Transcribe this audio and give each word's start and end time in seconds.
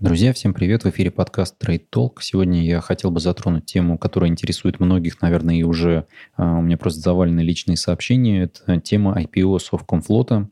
Друзья, 0.00 0.32
всем 0.32 0.54
привет! 0.54 0.84
В 0.84 0.88
эфире 0.88 1.10
подкаст 1.10 1.62
Trade 1.62 1.84
Talk. 1.92 2.20
Сегодня 2.22 2.64
я 2.64 2.80
хотел 2.80 3.10
бы 3.10 3.20
затронуть 3.20 3.66
тему, 3.66 3.98
которая 3.98 4.30
интересует 4.30 4.80
многих, 4.80 5.20
наверное, 5.20 5.56
и 5.56 5.62
уже 5.62 6.06
а, 6.38 6.56
у 6.56 6.62
меня 6.62 6.78
просто 6.78 7.00
завалены 7.00 7.40
личные 7.40 7.76
сообщения. 7.76 8.44
Это 8.44 8.80
тема 8.80 9.20
IPO 9.20 9.58
Совкомфлота. 9.58 10.48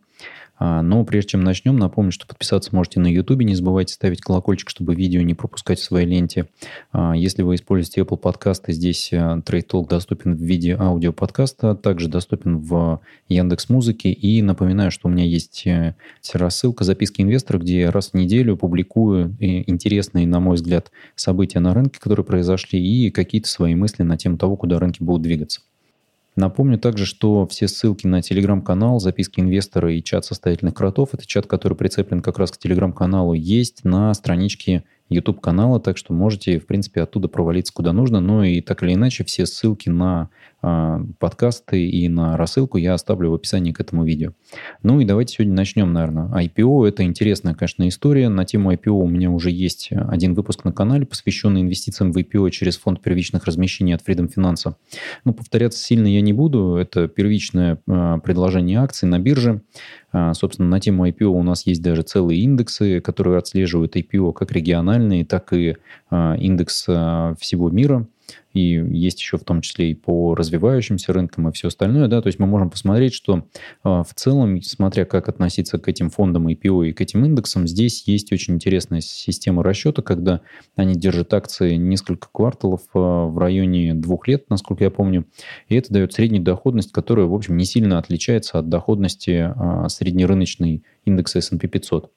А, 0.58 0.82
но 0.82 1.04
прежде 1.04 1.30
чем 1.30 1.42
начнем, 1.42 1.76
напомню, 1.76 2.12
что 2.12 2.26
подписаться 2.26 2.74
можете 2.74 3.00
на 3.00 3.06
YouTube. 3.06 3.42
Не 3.42 3.54
забывайте 3.54 3.94
ставить 3.94 4.20
колокольчик, 4.20 4.68
чтобы 4.68 4.94
видео 4.94 5.22
не 5.22 5.34
пропускать 5.34 5.78
в 5.78 5.84
своей 5.84 6.06
ленте. 6.06 6.48
А, 6.92 7.16
если 7.16 7.42
вы 7.42 7.54
используете 7.54 8.00
Apple 8.00 8.16
подкасты, 8.16 8.72
здесь 8.72 9.10
а, 9.12 9.38
Trade 9.38 9.66
Talk 9.66 9.88
доступен 9.88 10.34
в 10.34 10.40
виде 10.40 10.76
аудиоподкаста, 10.78 11.74
также 11.74 12.08
доступен 12.08 12.58
в 12.58 13.00
Яндекс 13.28 13.68
Музыке. 13.68 14.10
И 14.10 14.42
напоминаю, 14.42 14.90
что 14.90 15.08
у 15.08 15.10
меня 15.10 15.24
есть 15.24 15.66
э, 15.66 15.94
рассылка 16.32 16.84
записки 16.84 17.22
инвестора, 17.22 17.58
где 17.58 17.88
раз 17.88 18.10
в 18.10 18.14
неделю 18.14 18.56
публикую 18.56 19.36
э, 19.40 19.62
интересные, 19.66 20.26
на 20.26 20.40
мой 20.40 20.56
взгляд, 20.56 20.90
события 21.14 21.60
на 21.60 21.74
рынке, 21.74 22.00
которые 22.00 22.24
произошли, 22.24 22.80
и 22.80 23.10
какие-то 23.10 23.48
свои 23.48 23.74
мысли 23.74 24.02
на 24.02 24.16
тему 24.16 24.36
того, 24.38 24.56
куда 24.56 24.78
рынки 24.78 25.02
будут 25.02 25.22
двигаться. 25.22 25.60
Напомню 26.38 26.78
также, 26.78 27.04
что 27.04 27.48
все 27.48 27.66
ссылки 27.66 28.06
на 28.06 28.22
телеграм-канал, 28.22 29.00
записки 29.00 29.40
инвестора 29.40 29.92
и 29.92 30.00
чат 30.00 30.24
состоятельных 30.24 30.72
кротов, 30.72 31.08
это 31.12 31.26
чат, 31.26 31.46
который 31.46 31.76
прицеплен 31.76 32.20
как 32.20 32.38
раз 32.38 32.52
к 32.52 32.58
телеграм-каналу, 32.58 33.32
есть 33.32 33.82
на 33.82 34.14
страничке 34.14 34.84
YouTube 35.08 35.40
канала, 35.40 35.80
так 35.80 35.96
что 35.96 36.12
можете, 36.12 36.58
в 36.58 36.66
принципе, 36.66 37.02
оттуда 37.02 37.28
провалиться 37.28 37.72
куда 37.72 37.92
нужно. 37.92 38.20
Ну 38.20 38.42
и 38.42 38.60
так 38.60 38.82
или 38.82 38.94
иначе, 38.94 39.24
все 39.24 39.46
ссылки 39.46 39.88
на 39.88 40.28
э, 40.62 40.98
подкасты 41.18 41.88
и 41.88 42.08
на 42.08 42.36
рассылку 42.36 42.78
я 42.78 42.94
оставлю 42.94 43.30
в 43.30 43.34
описании 43.34 43.72
к 43.72 43.80
этому 43.80 44.04
видео. 44.04 44.32
Ну 44.82 45.00
и 45.00 45.04
давайте 45.04 45.34
сегодня 45.34 45.54
начнем, 45.54 45.92
наверное. 45.92 46.28
IPO– 46.28 46.86
это 46.88 47.02
интересная, 47.04 47.54
конечно, 47.54 47.88
история. 47.88 48.28
На 48.28 48.44
тему 48.44 48.72
IPO 48.72 48.90
у 48.90 49.08
меня 49.08 49.30
уже 49.30 49.50
есть 49.50 49.90
один 49.90 50.34
выпуск 50.34 50.64
на 50.64 50.72
канале, 50.72 51.06
посвященный 51.06 51.62
инвестициям 51.62 52.12
в 52.12 52.16
IPO 52.18 52.50
через 52.50 52.76
фонд 52.76 53.00
первичных 53.00 53.44
размещений 53.44 53.94
от 53.94 54.06
Freedom 54.06 54.30
Finance. 54.34 54.74
Ну, 55.24 55.32
повторяться 55.32 55.82
сильно 55.82 56.06
я 56.06 56.20
не 56.20 56.32
буду. 56.32 56.76
Это 56.76 57.08
первичное 57.08 57.78
э, 57.86 58.18
предложение 58.22 58.80
акций 58.80 59.08
на 59.08 59.18
бирже. 59.18 59.62
А, 60.10 60.32
собственно, 60.32 60.68
на 60.68 60.80
тему 60.80 61.06
IPO 61.06 61.26
у 61.26 61.42
нас 61.42 61.66
есть 61.66 61.82
даже 61.82 62.02
целые 62.02 62.40
индексы, 62.40 63.00
которые 63.00 63.38
отслеживают 63.38 63.94
IPO 63.94 64.32
как 64.32 64.52
региональные, 64.98 65.24
так 65.24 65.52
и 65.52 65.76
а, 66.10 66.36
индекс 66.36 66.84
а, 66.88 67.34
всего 67.38 67.70
мира. 67.70 68.06
И 68.52 68.84
есть 68.90 69.20
еще 69.20 69.38
в 69.38 69.44
том 69.44 69.62
числе 69.62 69.90
и 69.90 69.94
по 69.94 70.34
развивающимся 70.34 71.14
рынкам 71.14 71.48
и 71.48 71.52
все 71.52 71.68
остальное, 71.68 72.08
да, 72.08 72.20
то 72.20 72.26
есть 72.26 72.38
мы 72.38 72.46
можем 72.46 72.68
посмотреть, 72.68 73.14
что 73.14 73.38
э, 73.38 73.42
в 73.84 74.08
целом, 74.14 74.60
смотря 74.60 75.06
как 75.06 75.30
относиться 75.30 75.78
к 75.78 75.88
этим 75.88 76.10
фондам 76.10 76.48
IPO 76.48 76.88
и 76.88 76.92
к 76.92 77.00
этим 77.00 77.24
индексам, 77.24 77.66
здесь 77.66 78.06
есть 78.06 78.30
очень 78.32 78.54
интересная 78.54 79.00
система 79.00 79.62
расчета, 79.62 80.02
когда 80.02 80.42
они 80.76 80.94
держат 80.94 81.32
акции 81.32 81.76
несколько 81.76 82.28
кварталов 82.30 82.82
в 82.92 83.38
районе 83.38 83.94
двух 83.94 84.28
лет, 84.28 84.50
насколько 84.50 84.84
я 84.84 84.90
помню, 84.90 85.24
и 85.68 85.76
это 85.76 85.90
дает 85.90 86.12
среднюю 86.12 86.42
доходность, 86.42 86.92
которая, 86.92 87.26
в 87.26 87.34
общем, 87.34 87.56
не 87.56 87.64
сильно 87.64 87.98
отличается 87.98 88.58
от 88.58 88.68
доходности 88.68 89.54
среднерыночной 89.88 90.82
индекса 91.06 91.38
S&P 91.38 91.66
500. 91.66 92.10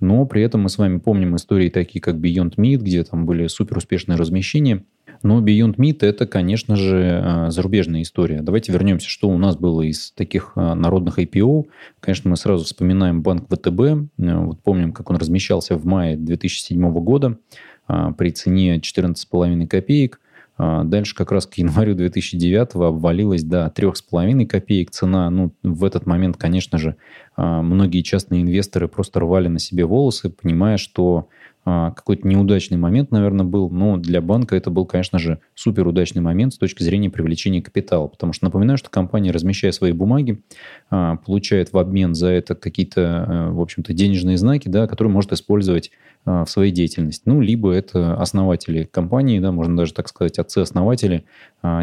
Но 0.00 0.26
при 0.26 0.42
этом 0.42 0.62
мы 0.62 0.68
с 0.68 0.78
вами 0.78 0.98
помним 0.98 1.36
истории 1.36 1.68
такие, 1.68 2.00
как 2.00 2.16
Beyond 2.16 2.56
Meat, 2.56 2.78
где 2.78 3.04
там 3.04 3.26
были 3.26 3.46
супер 3.46 3.78
успешные 3.78 4.16
размещения– 4.16 4.84
но 5.24 5.40
Beyond 5.40 5.76
Meat– 5.76 5.98
это, 6.02 6.26
конечно 6.26 6.76
же, 6.76 7.20
а, 7.24 7.50
зарубежная 7.50 8.02
история. 8.02 8.42
Давайте 8.42 8.72
вернемся, 8.72 9.08
что 9.08 9.30
у 9.30 9.38
нас 9.38 9.56
было 9.56 9.80
из 9.80 10.12
таких 10.12 10.52
а, 10.54 10.74
народных 10.74 11.18
IPO. 11.18 11.64
Конечно, 12.00 12.28
мы 12.28 12.36
сразу 12.36 12.64
вспоминаем 12.64 13.22
банк 13.22 13.48
ВТБ. 13.48 13.80
Э, 13.80 14.04
вот 14.18 14.60
помним, 14.62 14.92
как 14.92 15.08
он 15.08 15.16
размещался 15.16 15.76
в 15.76 15.86
мае 15.86 16.16
2007 16.16 16.92
года 17.00 17.38
при 17.86 18.30
цене 18.30 18.78
14,5 18.78 19.66
копеек. 19.66 20.20
Дальше 20.56 21.16
как 21.16 21.32
раз 21.32 21.46
к 21.46 21.54
январю 21.54 21.96
2009 21.96 22.76
обвалилась 22.76 23.42
до 23.42 23.72
3,5 23.76 24.46
копеек 24.46 24.90
цена. 24.90 25.28
Ну, 25.28 25.52
в 25.64 25.84
этот 25.84 26.06
момент, 26.06 26.36
конечно 26.36 26.78
же, 26.78 26.96
многие 27.36 28.02
частные 28.02 28.42
инвесторы 28.42 28.86
просто 28.86 29.18
рвали 29.18 29.48
на 29.48 29.58
себе 29.58 29.84
волосы, 29.84 30.30
понимая, 30.30 30.76
что 30.76 31.18
а, 31.18 31.26
какой-то 31.64 32.28
неудачный 32.28 32.76
момент, 32.76 33.10
наверное, 33.10 33.46
был, 33.46 33.70
но 33.70 33.96
для 33.96 34.20
банка 34.20 34.54
это 34.54 34.70
был, 34.70 34.84
конечно 34.84 35.18
же, 35.18 35.38
супер 35.54 35.86
удачный 35.86 36.20
момент 36.20 36.52
с 36.52 36.58
точки 36.58 36.82
зрения 36.82 37.08
привлечения 37.08 37.62
капитала, 37.62 38.06
потому 38.06 38.32
что 38.32 38.44
напоминаю, 38.44 38.76
что 38.76 38.90
компания, 38.90 39.30
размещая 39.30 39.72
свои 39.72 39.92
бумаги, 39.92 40.42
а, 40.90 41.16
получает 41.16 41.72
в 41.72 41.78
обмен 41.78 42.14
за 42.14 42.28
это 42.28 42.54
какие-то, 42.54 43.00
э, 43.00 43.50
в 43.50 43.60
общем-то, 43.60 43.94
денежные 43.94 44.36
знаки, 44.36 44.68
да, 44.68 44.86
которые 44.86 45.12
может 45.12 45.32
использовать 45.32 45.90
а, 46.26 46.44
в 46.44 46.50
своей 46.50 46.70
деятельности. 46.70 47.22
Ну, 47.24 47.40
либо 47.40 47.72
это 47.72 48.14
основатели 48.16 48.84
компании, 48.84 49.38
да, 49.40 49.50
можно 49.50 49.76
даже 49.76 49.94
так 49.94 50.08
сказать, 50.08 50.38
отцы-основатели 50.38 51.24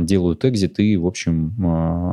делают 0.01 0.45
экзит 0.45 0.79
и, 0.79 0.95
в 0.95 1.07
общем, 1.07 1.55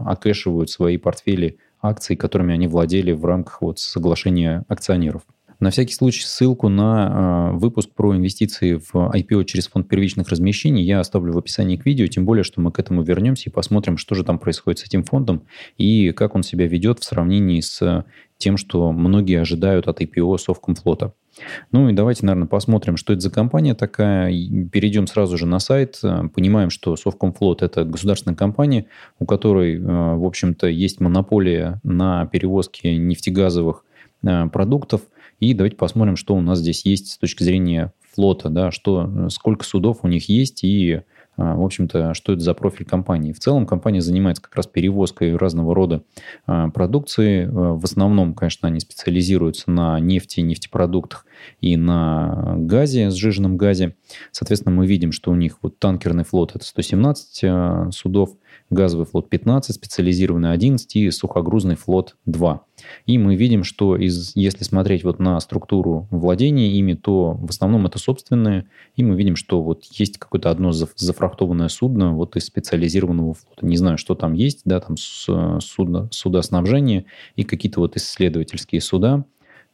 окэшивают 0.06 0.70
свои 0.70 0.96
портфели 0.96 1.58
акций, 1.82 2.16
которыми 2.16 2.54
они 2.54 2.66
владели 2.66 3.12
в 3.12 3.24
рамках 3.24 3.60
вот 3.60 3.78
соглашения 3.78 4.64
акционеров. 4.68 5.22
На 5.60 5.70
всякий 5.70 5.92
случай 5.92 6.22
ссылку 6.22 6.68
на 6.68 7.50
э, 7.52 7.56
выпуск 7.56 7.90
про 7.92 8.14
инвестиции 8.14 8.74
в 8.74 8.94
IPO 8.94 9.44
через 9.44 9.66
фонд 9.66 9.88
первичных 9.88 10.28
размещений 10.28 10.84
я 10.84 11.00
оставлю 11.00 11.32
в 11.32 11.38
описании 11.38 11.76
к 11.76 11.84
видео, 11.84 12.06
тем 12.06 12.24
более, 12.24 12.44
что 12.44 12.60
мы 12.60 12.70
к 12.70 12.78
этому 12.78 13.02
вернемся 13.02 13.50
и 13.50 13.52
посмотрим, 13.52 13.96
что 13.96 14.14
же 14.14 14.22
там 14.22 14.38
происходит 14.38 14.78
с 14.78 14.84
этим 14.84 15.02
фондом 15.02 15.42
и 15.76 16.12
как 16.12 16.36
он 16.36 16.44
себя 16.44 16.68
ведет 16.68 17.00
в 17.00 17.04
сравнении 17.04 17.60
с 17.60 18.04
тем, 18.36 18.56
что 18.56 18.92
многие 18.92 19.40
ожидают 19.40 19.88
от 19.88 20.00
IPO 20.00 20.38
Совкомфлота. 20.38 21.12
Ну 21.72 21.88
и 21.88 21.92
давайте, 21.92 22.24
наверное, 22.24 22.46
посмотрим, 22.46 22.96
что 22.96 23.12
это 23.12 23.22
за 23.22 23.30
компания 23.30 23.74
такая. 23.74 24.30
Перейдем 24.30 25.08
сразу 25.08 25.36
же 25.36 25.46
на 25.46 25.58
сайт. 25.58 26.00
Понимаем, 26.34 26.70
что 26.70 26.94
Совкомфлот– 26.94 27.62
это 27.64 27.84
государственная 27.84 28.36
компания, 28.36 28.86
у 29.18 29.26
которой, 29.26 29.74
э, 29.74 29.80
в 29.80 30.24
общем-то, 30.24 30.68
есть 30.68 31.00
монополия 31.00 31.80
на 31.82 32.26
перевозки 32.26 32.86
нефтегазовых 32.86 33.84
э, 34.22 34.46
продуктов– 34.50 35.02
и 35.40 35.54
давайте 35.54 35.76
посмотрим, 35.76 36.16
что 36.16 36.34
у 36.34 36.40
нас 36.40 36.58
здесь 36.58 36.84
есть 36.84 37.12
с 37.12 37.18
точки 37.18 37.42
зрения 37.42 37.92
флота, 38.14 38.48
да, 38.48 38.70
что, 38.70 39.28
сколько 39.30 39.64
судов 39.64 40.00
у 40.02 40.08
них 40.08 40.28
есть 40.28 40.64
и, 40.64 41.02
а, 41.36 41.54
в 41.54 41.64
общем-то, 41.64 42.14
что 42.14 42.32
это 42.32 42.42
за 42.42 42.54
профиль 42.54 42.84
компании. 42.84 43.32
В 43.32 43.38
целом 43.38 43.64
компания 43.64 44.00
занимается 44.00 44.42
как 44.42 44.56
раз 44.56 44.66
перевозкой 44.66 45.36
разного 45.36 45.74
рода 45.74 46.02
а, 46.46 46.70
продукции. 46.70 47.46
В 47.46 47.84
основном, 47.84 48.34
конечно, 48.34 48.66
они 48.66 48.80
специализируются 48.80 49.70
на 49.70 50.00
нефти, 50.00 50.40
нефтепродуктах 50.40 51.26
и 51.60 51.76
на 51.76 52.54
газе, 52.56 53.10
сжиженном 53.10 53.56
газе. 53.56 53.94
Соответственно, 54.32 54.74
мы 54.74 54.86
видим, 54.86 55.12
что 55.12 55.30
у 55.30 55.36
них 55.36 55.58
вот 55.62 55.78
танкерный 55.78 56.24
флот– 56.24 56.52
это 56.56 56.64
117 56.64 57.40
а, 57.44 57.90
судов– 57.92 58.30
газовый 58.70 59.06
флот 59.06 59.30
15, 59.30 59.74
специализированный 59.74 60.52
11 60.52 60.96
и 60.96 61.10
сухогрузный 61.10 61.76
флот 61.76 62.16
2. 62.26 62.64
И 63.06 63.18
мы 63.18 63.36
видим, 63.36 63.64
что 63.64 63.96
из, 63.96 64.32
если 64.34 64.64
смотреть 64.64 65.04
вот 65.04 65.18
на 65.18 65.38
структуру 65.40 66.06
владения 66.10 66.70
ими, 66.72 66.94
то 66.94 67.32
в 67.34 67.50
основном 67.50 67.86
это 67.86 67.98
собственные, 67.98 68.66
и 68.96 69.02
мы 69.02 69.16
видим, 69.16 69.36
что 69.36 69.62
вот 69.62 69.84
есть 69.84 70.18
какое-то 70.18 70.50
одно 70.50 70.72
зафрахтованное 70.72 71.68
судно 71.68 72.12
вот 72.12 72.36
из 72.36 72.46
специализированного 72.46 73.34
флота. 73.34 73.66
Не 73.66 73.76
знаю, 73.76 73.98
что 73.98 74.14
там 74.14 74.32
есть, 74.32 74.62
да, 74.64 74.80
там 74.80 74.96
судно, 74.96 76.08
судоснабжение 76.10 77.04
и 77.36 77.44
какие-то 77.44 77.80
вот 77.80 77.96
исследовательские 77.96 78.80
суда. 78.80 79.24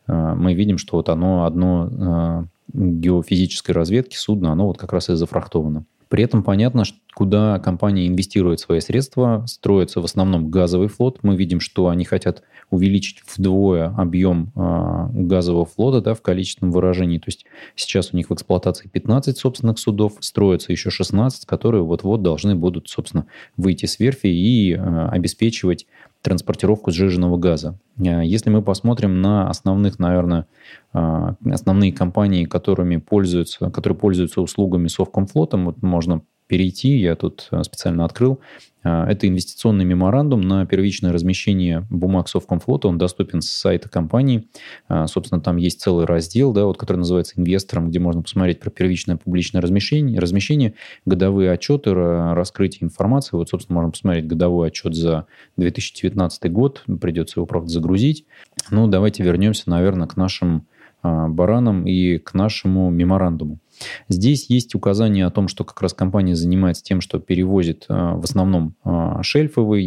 А, 0.06 0.34
мы 0.34 0.54
видим, 0.54 0.78
что 0.78 0.96
вот 0.96 1.08
оно 1.08 1.44
одно 1.44 1.90
а, 1.90 2.44
геофизической 2.72 3.74
разведки 3.74 4.16
судно, 4.16 4.52
оно 4.52 4.66
вот 4.66 4.78
как 4.78 4.92
раз 4.92 5.10
и 5.10 5.14
зафрахтовано. 5.14 5.86
При 6.14 6.22
этом 6.22 6.44
понятно, 6.44 6.84
куда 7.12 7.58
компания 7.58 8.06
инвестирует 8.06 8.60
свои 8.60 8.78
средства. 8.78 9.42
Строится 9.48 10.00
в 10.00 10.04
основном 10.04 10.48
газовый 10.48 10.86
флот. 10.86 11.18
Мы 11.24 11.34
видим, 11.34 11.58
что 11.58 11.88
они 11.88 12.04
хотят 12.04 12.44
увеличить 12.70 13.24
вдвое 13.36 13.92
объем 13.98 14.52
э, 14.54 15.08
газового 15.12 15.64
флота 15.64 16.00
да, 16.00 16.14
в 16.14 16.22
количественном 16.22 16.70
выражении. 16.70 17.18
То 17.18 17.24
есть 17.26 17.46
сейчас 17.74 18.12
у 18.12 18.16
них 18.16 18.30
в 18.30 18.32
эксплуатации 18.32 18.86
15 18.86 19.36
собственных 19.36 19.80
судов, 19.80 20.12
строится 20.20 20.70
еще 20.70 20.88
16, 20.88 21.46
которые 21.46 21.82
вот-вот 21.82 22.22
должны 22.22 22.54
будут, 22.54 22.88
собственно, 22.88 23.26
выйти 23.56 23.86
с 23.86 23.98
верфи 23.98 24.28
и 24.28 24.72
э, 24.72 25.08
обеспечивать 25.08 25.88
транспортировку 26.24 26.90
сжиженного 26.90 27.36
газа. 27.36 27.78
Э, 27.98 28.24
если 28.24 28.50
мы 28.50 28.62
посмотрим 28.62 29.20
на 29.20 29.48
основных, 29.48 29.98
наверное, 29.98 30.46
э, 30.94 31.34
основные 31.52 31.92
компании, 31.92 32.46
которыми 32.46 32.96
пользуются, 32.96 33.70
которые 33.70 33.98
пользуются 33.98 34.40
услугами 34.40 34.88
Совкомфлотом, 34.88 35.66
вот 35.66 35.82
можно 35.82 36.22
перейти, 36.46 36.98
я 36.98 37.16
тут 37.16 37.48
э, 37.50 37.62
специально 37.62 38.04
открыл. 38.04 38.40
А, 38.82 39.10
это 39.10 39.26
инвестиционный 39.26 39.84
меморандум 39.84 40.42
на 40.42 40.66
первичное 40.66 41.12
размещение 41.12 41.86
бумаг 41.90 42.28
Совкомфлота. 42.28 42.88
Он 42.88 42.98
доступен 42.98 43.40
с 43.40 43.50
сайта 43.50 43.88
компании. 43.88 44.48
А, 44.88 45.06
собственно, 45.06 45.40
там 45.40 45.56
есть 45.56 45.80
целый 45.80 46.04
раздел, 46.04 46.52
да, 46.52 46.66
вот, 46.66 46.76
который 46.76 46.98
называется 46.98 47.34
«Инвестором», 47.36 47.88
где 47.88 47.98
можно 47.98 48.22
посмотреть 48.22 48.60
про 48.60 48.70
первичное 48.70 49.16
публичное 49.16 49.62
размещение, 49.62 50.18
размещение 50.20 50.74
годовые 51.06 51.50
отчеты, 51.50 51.94
раскрытие 51.94 52.84
информации. 52.84 53.36
Вот, 53.36 53.48
собственно, 53.48 53.76
можно 53.76 53.92
посмотреть 53.92 54.26
годовой 54.26 54.68
отчет 54.68 54.94
за 54.94 55.26
2019 55.56 56.52
год. 56.52 56.84
Придется 57.00 57.40
его, 57.40 57.46
правда, 57.46 57.70
загрузить. 57.70 58.26
Ну, 58.70 58.86
давайте 58.86 59.22
вернемся, 59.22 59.70
наверное, 59.70 60.06
к 60.06 60.16
нашим 60.16 60.66
баранам 61.02 61.86
и 61.86 62.18
к 62.18 62.32
нашему 62.32 62.90
меморандуму. 62.90 63.60
Здесь 64.08 64.50
есть 64.50 64.74
указание 64.74 65.26
о 65.26 65.30
том, 65.30 65.48
что 65.48 65.64
как 65.64 65.80
раз 65.82 65.94
компания 65.94 66.34
занимается 66.34 66.82
тем, 66.82 67.00
что 67.00 67.18
перевозит 67.18 67.86
в 67.88 68.22
основном 68.22 68.74
шельфовой 69.22 69.84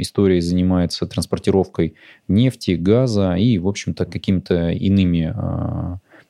историей, 0.00 0.40
занимается 0.40 1.06
транспортировкой 1.06 1.94
нефти, 2.28 2.72
газа 2.72 3.34
и, 3.34 3.58
в 3.58 3.68
общем-то, 3.68 4.04
какими-то 4.04 4.70
иными 4.70 5.34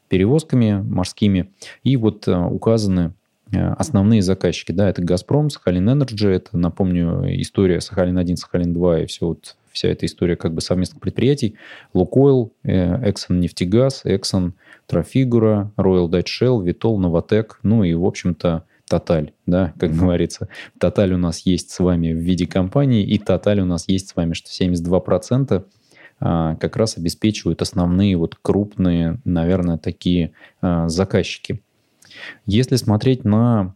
перевозками 0.08 0.82
морскими. 0.82 1.50
И 1.82 1.96
вот 1.96 2.26
указаны 2.26 3.14
Э, 3.52 3.72
основные 3.72 4.22
заказчики, 4.22 4.72
да, 4.72 4.88
это 4.88 5.02
«Газпром», 5.02 5.50
«Sakhalin 5.50 5.90
Energy», 5.90 6.30
это, 6.30 6.56
напомню, 6.56 7.24
история 7.40 7.80
«Сахалин-1», 7.80 8.36
«Сахалин-2» 8.36 9.04
и 9.04 9.06
все 9.06 9.26
вот 9.26 9.56
вся 9.72 9.88
эта 9.88 10.06
история 10.06 10.36
как 10.36 10.54
бы 10.54 10.60
совместных 10.60 11.00
предприятий, 11.00 11.56
«Лукойл», 11.94 12.52
э, 12.62 13.10
«Exxon 13.10 13.40
Нефтегаз», 13.40 14.02
«Exxon 14.04 14.54
Trafigura», 14.86 15.72
«Royal 15.76 16.08
Dutch 16.08 16.26
Shell», 16.40 16.64
«Vitol», 16.64 16.98
«Новотек», 16.98 17.58
ну 17.62 17.84
и, 17.84 17.94
в 17.94 18.04
общем-то, 18.04 18.64
Тоталь, 18.90 19.32
да, 19.46 19.72
как 19.78 19.94
говорится. 19.94 20.48
Тоталь 20.80 21.12
у 21.12 21.18
нас 21.18 21.46
есть 21.46 21.70
с 21.70 21.78
вами 21.78 22.12
в 22.12 22.18
виде 22.18 22.46
компании, 22.46 23.04
и 23.04 23.18
Тоталь 23.18 23.60
у 23.60 23.64
нас 23.64 23.88
есть 23.88 24.08
с 24.08 24.16
вами, 24.16 24.32
что 24.32 24.50
72% 24.50 25.64
а, 26.18 26.56
как 26.56 26.76
раз 26.76 26.98
обеспечивают 26.98 27.62
основные 27.62 28.16
вот 28.16 28.36
крупные, 28.42 29.20
наверное, 29.24 29.78
такие 29.78 30.32
а, 30.60 30.88
заказчики. 30.88 31.62
Если 32.46 32.76
смотреть 32.76 33.24
на 33.24 33.74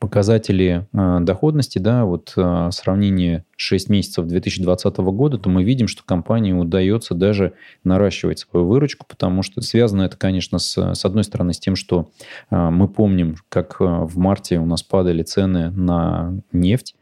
показатели 0.00 0.88
э, 0.92 1.18
доходности, 1.20 1.78
да, 1.78 2.06
вот 2.06 2.32
э, 2.34 2.70
сравнение 2.72 3.44
6 3.56 3.90
месяцев 3.90 4.26
2020 4.26 4.96
года, 4.96 5.36
то 5.36 5.50
мы 5.50 5.62
видим, 5.62 5.88
что 5.88 6.02
компании 6.02 6.52
удается 6.52 7.14
даже 7.14 7.52
наращивать 7.84 8.38
свою 8.40 8.66
выручку, 8.66 9.06
потому 9.06 9.42
что 9.42 9.60
связано 9.60 10.02
это, 10.02 10.16
конечно, 10.16 10.58
с, 10.58 10.94
с 10.94 11.04
одной 11.04 11.22
стороны 11.22 11.52
с 11.52 11.60
тем, 11.60 11.76
что 11.76 12.08
э, 12.50 12.56
мы 12.56 12.88
помним, 12.88 13.36
как 13.50 13.76
в 13.78 14.18
марте 14.18 14.58
у 14.58 14.64
нас 14.64 14.82
падали 14.82 15.22
цены 15.22 15.70
на 15.70 16.40
нефть, 16.50 16.96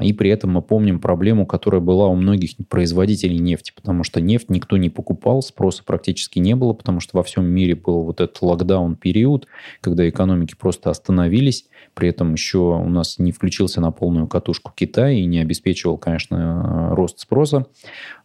и 0.00 0.12
при 0.12 0.30
этом 0.30 0.52
мы 0.52 0.62
помним 0.62 1.00
проблему, 1.00 1.44
которая 1.44 1.80
была 1.80 2.06
у 2.06 2.14
многих 2.14 2.52
производителей 2.68 3.38
нефти, 3.38 3.72
потому 3.74 4.04
что 4.04 4.20
нефть 4.20 4.48
никто 4.48 4.76
не 4.76 4.90
покупал, 4.90 5.42
спроса 5.42 5.82
практически 5.84 6.38
не 6.38 6.54
было, 6.54 6.72
потому 6.72 7.00
что 7.00 7.16
во 7.16 7.24
всем 7.24 7.46
мире 7.46 7.74
был 7.74 8.02
вот 8.02 8.20
этот 8.20 8.40
локдаун-период, 8.42 9.48
когда 9.80 10.08
экономики 10.08 10.54
просто 10.56 10.90
остановились, 10.90 11.66
при 11.96 12.10
этом 12.10 12.34
еще 12.34 12.58
у 12.58 12.88
нас 12.90 13.18
не 13.18 13.32
включился 13.32 13.80
на 13.80 13.90
полную 13.90 14.28
катушку 14.28 14.70
Китай 14.74 15.16
и 15.16 15.24
не 15.24 15.38
обеспечивал, 15.38 15.96
конечно, 15.96 16.94
рост 16.94 17.18
спроса. 17.20 17.66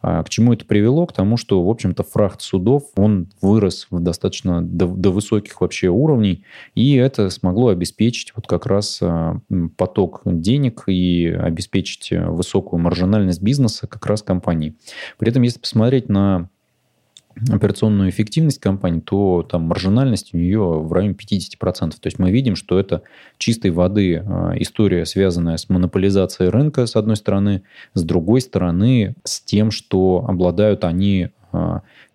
А 0.02 0.22
к 0.22 0.28
чему 0.28 0.52
это 0.52 0.66
привело? 0.66 1.06
К 1.06 1.14
тому, 1.14 1.38
что, 1.38 1.64
в 1.64 1.70
общем-то, 1.70 2.02
фрахт 2.02 2.42
судов, 2.42 2.82
он 2.96 3.30
вырос 3.40 3.86
в 3.90 3.98
достаточно 4.00 4.60
до, 4.60 4.86
до 4.86 5.10
высоких 5.10 5.62
вообще 5.62 5.88
уровней, 5.88 6.44
и 6.74 6.96
это 6.96 7.30
смогло 7.30 7.68
обеспечить 7.68 8.32
вот 8.36 8.46
как 8.46 8.66
раз 8.66 8.98
а, 9.00 9.40
поток 9.78 10.20
денег 10.26 10.84
и 10.86 11.28
обеспечить 11.28 12.12
э, 12.12 12.26
высокую 12.26 12.78
маржинальность 12.78 13.40
бизнеса 13.40 13.86
как 13.86 14.04
раз 14.04 14.22
компании. 14.22 14.76
При 15.16 15.30
этом, 15.30 15.42
если 15.42 15.58
посмотреть 15.58 16.10
на 16.10 16.50
операционную 17.50 18.10
эффективность 18.10 18.60
компании, 18.60 19.00
то 19.00 19.46
там 19.48 19.62
маржинальность 19.62 20.34
у 20.34 20.36
нее 20.36 20.60
в 20.60 20.92
районе 20.92 21.14
50%. 21.14 21.90
То 21.90 22.06
есть 22.06 22.18
мы 22.18 22.30
видим, 22.30 22.56
что 22.56 22.78
это 22.78 23.02
чистой 23.38 23.70
воды 23.70 24.22
э, 24.24 24.52
история, 24.56 25.04
связанная 25.06 25.56
с 25.56 25.68
монополизацией 25.68 26.50
рынка, 26.50 26.86
с 26.86 26.96
одной 26.96 27.16
стороны, 27.16 27.62
с 27.94 28.02
другой 28.02 28.40
стороны, 28.40 29.14
с 29.24 29.40
тем, 29.40 29.70
что 29.70 30.24
обладают 30.26 30.84
они 30.84 31.30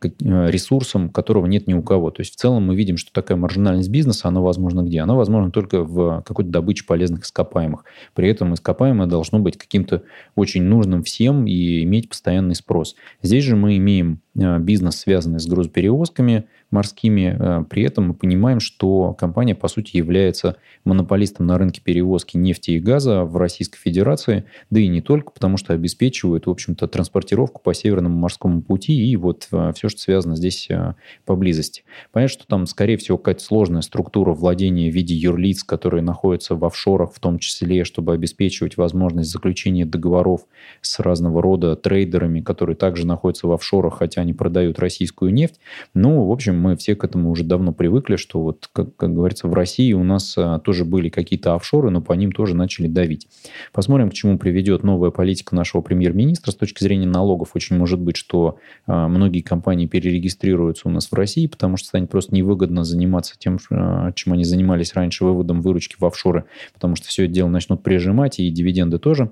ресурсом, 0.01 1.09
которого 1.09 1.45
нет 1.45 1.67
ни 1.67 1.73
у 1.73 1.81
кого. 1.81 2.11
То 2.11 2.21
есть 2.21 2.33
в 2.33 2.37
целом 2.37 2.67
мы 2.67 2.75
видим, 2.75 2.97
что 2.97 3.11
такая 3.11 3.37
маржинальность 3.37 3.89
бизнеса, 3.89 4.27
она 4.27 4.41
возможна 4.41 4.81
где? 4.81 4.99
Она 4.99 5.15
возможна 5.15 5.51
только 5.51 5.83
в 5.83 6.21
какой-то 6.25 6.51
добыче 6.51 6.85
полезных 6.85 7.23
ископаемых. 7.23 7.83
При 8.13 8.29
этом 8.29 8.53
ископаемое 8.53 9.07
должно 9.07 9.39
быть 9.39 9.57
каким-то 9.57 10.03
очень 10.35 10.63
нужным 10.63 11.03
всем 11.03 11.47
и 11.47 11.83
иметь 11.83 12.09
постоянный 12.09 12.55
спрос. 12.55 12.95
Здесь 13.21 13.43
же 13.43 13.55
мы 13.55 13.77
имеем 13.77 14.21
э, 14.35 14.59
бизнес, 14.59 14.97
связанный 14.97 15.39
с 15.39 15.47
грузоперевозками, 15.47 16.45
морскими. 16.71 17.35
Э, 17.39 17.63
при 17.63 17.83
этом 17.83 18.09
мы 18.09 18.13
понимаем, 18.13 18.59
что 18.59 19.13
компания, 19.13 19.55
по 19.55 19.67
сути, 19.67 19.97
является 19.97 20.57
монополистом 20.83 21.47
на 21.47 21.57
рынке 21.57 21.81
перевозки 21.81 22.37
нефти 22.37 22.71
и 22.71 22.79
газа 22.79 23.23
в 23.23 23.37
Российской 23.37 23.79
Федерации, 23.79 24.45
да 24.69 24.79
и 24.79 24.87
не 24.87 25.01
только, 25.01 25.31
потому 25.31 25.57
что 25.57 25.73
обеспечивает, 25.73 26.45
в 26.45 26.49
общем-то, 26.49 26.87
транспортировку 26.87 27.61
по 27.61 27.73
Северному 27.73 28.17
морскому 28.17 28.61
пути 28.61 28.93
и 28.93 29.15
вот 29.27 29.47
э, 29.51 29.71
все, 29.75 29.89
что 29.89 29.99
связано 29.99 30.35
здесь 30.35 30.67
э, 30.69 30.93
поблизости. 31.25 31.83
Понятно, 32.11 32.33
что 32.33 32.47
там, 32.47 32.65
скорее 32.65 32.97
всего, 32.97 33.17
какая-то 33.17 33.43
сложная 33.43 33.81
структура 33.81 34.33
владения 34.33 34.89
в 34.89 34.93
виде 34.93 35.13
юрлиц, 35.13 35.63
которые 35.63 36.01
находятся 36.01 36.55
в 36.55 36.65
офшорах, 36.65 37.13
в 37.13 37.19
том 37.19 37.39
числе, 37.39 37.83
чтобы 37.83 38.13
обеспечивать 38.13 38.77
возможность 38.77 39.29
заключения 39.29 39.85
договоров 39.85 40.41
с 40.81 40.99
разного 40.99 41.41
рода 41.41 41.75
трейдерами, 41.75 42.41
которые 42.41 42.75
также 42.75 43.05
находятся 43.05 43.47
в 43.47 43.51
офшорах, 43.51 43.97
хотя 43.97 44.21
они 44.21 44.33
продают 44.33 44.79
российскую 44.79 45.33
нефть. 45.33 45.59
Ну, 45.93 46.25
в 46.25 46.31
общем, 46.31 46.59
мы 46.59 46.75
все 46.77 46.95
к 46.95 47.03
этому 47.03 47.29
уже 47.29 47.43
давно 47.43 47.73
привыкли, 47.73 48.15
что 48.15 48.41
вот, 48.41 48.69
как, 48.71 48.95
как 48.95 49.13
говорится, 49.13 49.47
в 49.47 49.53
России 49.53 49.93
у 49.93 50.03
нас 50.03 50.35
а, 50.37 50.59
тоже 50.59 50.85
были 50.85 51.09
какие-то 51.09 51.55
офшоры, 51.55 51.89
но 51.89 52.01
по 52.01 52.13
ним 52.13 52.31
тоже 52.31 52.55
начали 52.55 52.87
давить. 52.87 53.27
Посмотрим, 53.73 54.09
к 54.09 54.13
чему 54.13 54.37
приведет 54.37 54.83
новая 54.83 55.11
политика 55.11 55.55
нашего 55.55 55.81
премьер-министра. 55.81 56.51
С 56.51 56.55
точки 56.55 56.83
зрения 56.83 57.07
налогов 57.07 57.51
очень 57.53 57.77
может 57.77 57.99
быть, 57.99 58.17
что 58.17 58.57
а, 58.85 59.07
многие 59.17 59.41
компании 59.41 59.87
перерегистрируются 59.87 60.87
у 60.87 60.91
нас 60.91 61.11
в 61.11 61.13
России, 61.13 61.47
потому 61.47 61.77
что 61.77 61.87
станет 61.89 62.09
просто 62.09 62.35
невыгодно 62.35 62.83
заниматься 62.83 63.35
тем, 63.37 63.57
а, 63.71 64.11
чем 64.13 64.33
они 64.33 64.43
занимались 64.43 64.93
раньше, 64.93 65.25
выводом 65.25 65.61
выручки 65.61 65.95
в 65.99 66.05
офшоры, 66.05 66.45
потому 66.73 66.95
что 66.95 67.07
все 67.07 67.25
это 67.25 67.33
дело 67.33 67.49
начнут 67.49 67.83
прижимать, 67.83 68.39
и 68.39 68.49
дивиденды 68.49 68.99
тоже. 68.99 69.31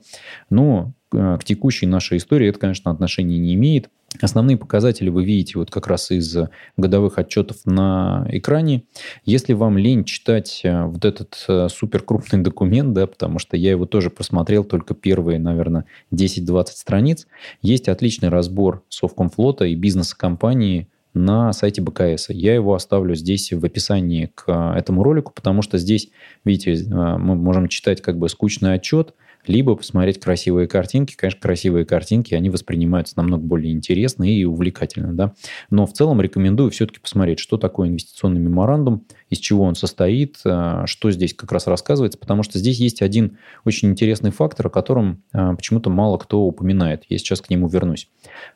Но 0.49 0.93
к 1.09 1.39
текущей 1.43 1.85
нашей 1.85 2.17
истории 2.17 2.49
это, 2.49 2.59
конечно, 2.59 2.91
отношения 2.91 3.37
не 3.37 3.53
имеет. 3.55 3.89
Основные 4.21 4.57
показатели 4.57 5.09
вы 5.09 5.25
видите 5.25 5.59
вот 5.59 5.71
как 5.71 5.87
раз 5.87 6.11
из 6.11 6.37
годовых 6.77 7.17
отчетов 7.17 7.57
на 7.65 8.25
экране. 8.29 8.83
Если 9.25 9.53
вам 9.53 9.77
лень 9.77 10.05
читать 10.05 10.61
э, 10.63 10.85
вот 10.85 11.03
этот 11.03 11.43
э, 11.47 11.67
супер 11.69 12.01
крупный 12.01 12.41
документ, 12.41 12.93
да, 12.93 13.07
потому 13.07 13.39
что 13.39 13.57
я 13.57 13.71
его 13.71 13.85
тоже 13.85 14.09
просмотрел 14.09 14.63
только 14.63 14.93
первые, 14.93 15.39
наверное, 15.39 15.85
10-20 16.13 16.65
страниц, 16.67 17.27
есть 17.61 17.89
отличный 17.89 18.29
разбор 18.29 18.83
Совкомфлота 18.89 19.65
и 19.65 19.75
бизнеса 19.75 20.17
компании 20.17 20.87
на 21.15 21.51
сайте 21.53 21.81
БКС. 21.81 22.29
Я 22.29 22.53
его 22.53 22.75
оставлю 22.75 23.15
здесь 23.15 23.51
в 23.51 23.65
описании 23.65 24.31
к 24.35 24.43
э, 24.47 24.77
этому 24.77 25.01
ролику, 25.01 25.31
потому 25.33 25.63
что 25.63 25.77
здесь, 25.77 26.09
видите, 26.43 26.85
мы 26.87 27.35
можем 27.35 27.67
читать 27.67 28.01
как 28.01 28.17
бы 28.17 28.29
скучный 28.29 28.75
отчет– 28.75 29.15
либо 29.47 29.75
посмотреть 29.75 30.19
красивые 30.19 30.67
картинки. 30.67 31.15
Конечно, 31.15 31.39
красивые 31.39 31.85
картинки, 31.85 32.33
они 32.33 32.49
воспринимаются 32.49 33.15
намного 33.17 33.43
более 33.43 33.73
интересно 33.73 34.23
и 34.23 34.43
увлекательно. 34.43 35.13
Да? 35.13 35.33
Но 35.69 35.85
в 35.85 35.93
целом 35.93 36.21
рекомендую 36.21 36.71
все-таки 36.71 36.99
посмотреть, 36.99 37.39
что 37.39 37.57
такое 37.57 37.89
инвестиционный 37.89 38.39
меморандум, 38.39 39.05
из 39.29 39.39
чего 39.39 39.63
он 39.63 39.75
состоит, 39.75 40.39
э, 40.45 40.83
что 40.85 41.11
здесь 41.11 41.33
как 41.33 41.51
раз 41.51 41.67
рассказывается, 41.67 42.17
потому 42.17 42.43
что 42.43 42.59
здесь 42.59 42.79
есть 42.79 43.01
один 43.01 43.37
очень 43.63 43.89
интересный 43.89 44.31
фактор, 44.31 44.67
о 44.67 44.69
котором 44.69 45.23
почему-то 45.31 45.89
мало 45.89 46.17
кто 46.17 46.41
упоминает. 46.41 47.03
Я 47.09 47.17
сейчас 47.17 47.41
к 47.41 47.49
нему 47.49 47.67
вернусь. 47.67 48.09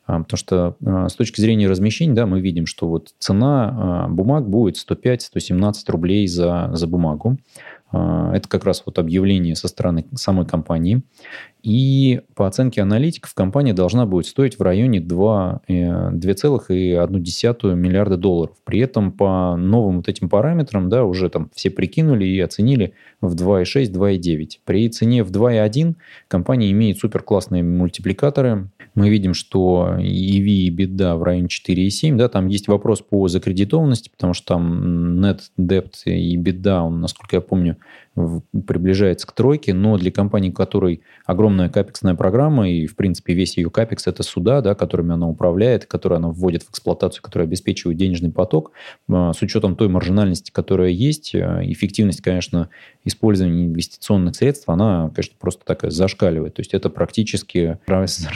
Потому 0.06 0.36
что 0.36 0.76
с 0.80 1.14
точки 1.14 1.40
зрения 1.40 1.68
размещения, 1.68 2.14
да, 2.14 2.26
мы 2.26 2.40
видим, 2.40 2.49
что 2.66 2.88
вот 2.88 3.14
цена 3.18 4.06
бумаг 4.10 4.48
будет 4.48 4.76
105-117 4.76 5.72
рублей 5.88 6.26
за, 6.26 6.70
за 6.72 6.86
бумагу. 6.86 7.38
А, 7.92 8.32
это 8.34 8.48
как 8.48 8.64
раз 8.64 8.82
вот 8.86 8.98
объявление 8.98 9.56
со 9.56 9.68
стороны 9.68 10.06
самой 10.14 10.46
компании. 10.46 11.02
И 11.62 12.20
по 12.34 12.46
оценке 12.46 12.82
аналитиков 12.82 13.34
компания 13.34 13.74
должна 13.74 14.06
будет 14.06 14.26
стоить 14.26 14.58
в 14.58 14.62
районе 14.62 15.00
2, 15.00 15.62
2,1 15.68 16.62
э, 16.68 17.74
миллиарда 17.74 18.16
долларов. 18.16 18.56
При 18.64 18.80
этом 18.80 19.12
по 19.12 19.56
новым 19.56 19.98
вот 19.98 20.08
этим 20.08 20.28
параметрам, 20.28 20.88
да, 20.88 21.04
уже 21.04 21.28
там 21.28 21.50
все 21.54 21.70
прикинули 21.70 22.24
и 22.24 22.40
оценили 22.40 22.94
в 23.20 23.34
2,6, 23.34 23.92
2,9. 23.92 24.48
При 24.64 24.88
цене 24.88 25.22
в 25.22 25.30
2,1 25.30 25.94
компания 26.28 26.70
имеет 26.70 26.98
супер 26.98 27.22
классные 27.22 27.62
мультипликаторы. 27.62 28.68
Мы 28.94 29.10
видим, 29.10 29.34
что 29.34 29.96
EV 29.98 30.02
и 30.02 30.70
беда 30.70 31.16
в 31.16 31.22
районе 31.22 31.48
4,7. 31.48 32.16
Да, 32.16 32.28
там 32.28 32.46
есть 32.46 32.68
вопрос 32.68 33.02
по 33.02 33.28
закредитованности, 33.28 34.08
потому 34.10 34.34
что 34.34 34.54
там 34.54 35.20
net 35.24 35.40
debt 35.58 35.92
и 36.06 36.36
беда, 36.36 36.82
он, 36.82 37.00
насколько 37.00 37.36
я 37.36 37.40
помню, 37.40 37.76
приближается 38.14 39.26
к 39.26 39.32
тройке, 39.32 39.72
но 39.72 39.96
для 39.96 40.10
компании, 40.10 40.50
которой 40.50 41.02
огромная 41.24 41.68
капексная 41.68 42.14
программа, 42.14 42.68
и, 42.68 42.86
в 42.86 42.96
принципе, 42.96 43.34
весь 43.34 43.56
ее 43.56 43.70
капекс– 43.70 44.06
это 44.06 44.22
суда, 44.22 44.60
да, 44.60 44.74
которыми 44.74 45.14
она 45.14 45.28
управляет, 45.28 45.86
которые 45.86 46.16
она 46.16 46.28
вводит 46.28 46.62
в 46.64 46.70
эксплуатацию, 46.70 47.22
которые 47.22 47.46
обеспечивают 47.46 47.98
денежный 47.98 48.32
поток, 48.32 48.72
а, 49.08 49.32
с 49.32 49.42
учетом 49.42 49.76
той 49.76 49.88
маржинальности, 49.88 50.50
которая 50.50 50.90
есть, 50.90 51.34
а, 51.34 51.60
эффективность, 51.62 52.20
конечно, 52.20 52.68
использования 53.04 53.66
инвестиционных 53.66 54.34
средств, 54.36 54.68
она, 54.68 55.10
конечно, 55.14 55.36
просто 55.38 55.64
такая 55.64 55.90
зашкаливает. 55.90 56.54
То 56.54 56.60
есть 56.60 56.74
это 56.74 56.90
практически 56.90 57.78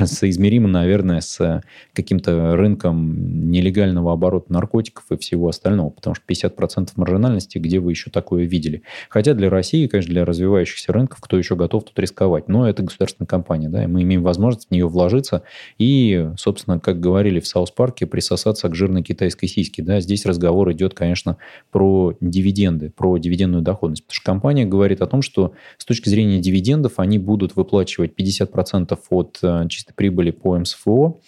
соизмеримо, 0.04 0.69
наверное, 0.69 1.21
с 1.21 1.62
каким-то 1.93 2.57
рынком 2.57 3.50
нелегального 3.50 4.12
оборота 4.12 4.52
наркотиков 4.52 5.04
и 5.11 5.16
всего 5.16 5.49
остального, 5.49 5.90
потому 5.90 6.14
что 6.14 6.25
50% 6.26 6.90
маржинальности, 6.97 7.59
где 7.59 7.81
вы 7.81 7.93
еще 7.93 8.11
такое 8.11 8.45
видели. 8.45 8.83
Хотя 9.09 9.35
для 9.35 9.50
России, 9.50 9.74
конечно, 9.88 10.12
для 10.12 10.25
развивающихся 10.25 10.93
рынков, 10.93 11.19
кто 11.21 11.37
еще 11.37 11.57
готов 11.57 11.85
тут 11.85 11.99
рисковать. 11.99 12.49
Но 12.49 12.69
это 12.69 12.83
государственная 12.83 13.26
компания, 13.26 13.69
да, 13.69 13.85
и 13.85 13.87
мы 13.87 14.02
имеем 14.02 14.23
возможность 14.23 14.69
в 14.69 14.71
нее 14.71 14.88
вложиться 14.88 15.43
и, 15.78 16.31
собственно, 16.37 16.81
как 16.81 17.00
говорили 17.00 17.40
в 17.40 17.47
South 17.46 17.71
Park'е, 17.71 18.06
присосаться 18.07 18.69
к 18.69 18.75
жирной 18.75 19.02
китайской 19.02 19.47
сиське. 19.47 19.83
Да. 19.83 20.00
Здесь 20.00 20.26
разговор 20.26 20.73
идет, 20.73 20.95
конечно, 20.95 21.37
про 21.71 22.16
дивиденды, 22.21 22.90
про 22.90 23.19
дивидендную 23.19 23.62
доходность. 23.62 24.04
Потому 24.04 24.14
что 24.14 24.25
компания 24.25 24.64
говорит 24.64 25.00
о 25.02 25.07
том, 25.07 25.23
что 25.23 25.52
с 25.78 25.85
точки 25.85 26.09
зрения 26.09 26.40
дивидендов 26.40 26.99
они 26.99 27.19
будут 27.19 27.57
выплачивать 27.57 28.12
50% 28.19 28.99
от 29.11 29.38
э, 29.43 29.66
чистой 29.69 29.93
прибыли 29.95 30.31
по 30.31 30.59
МСФО, 30.59 31.19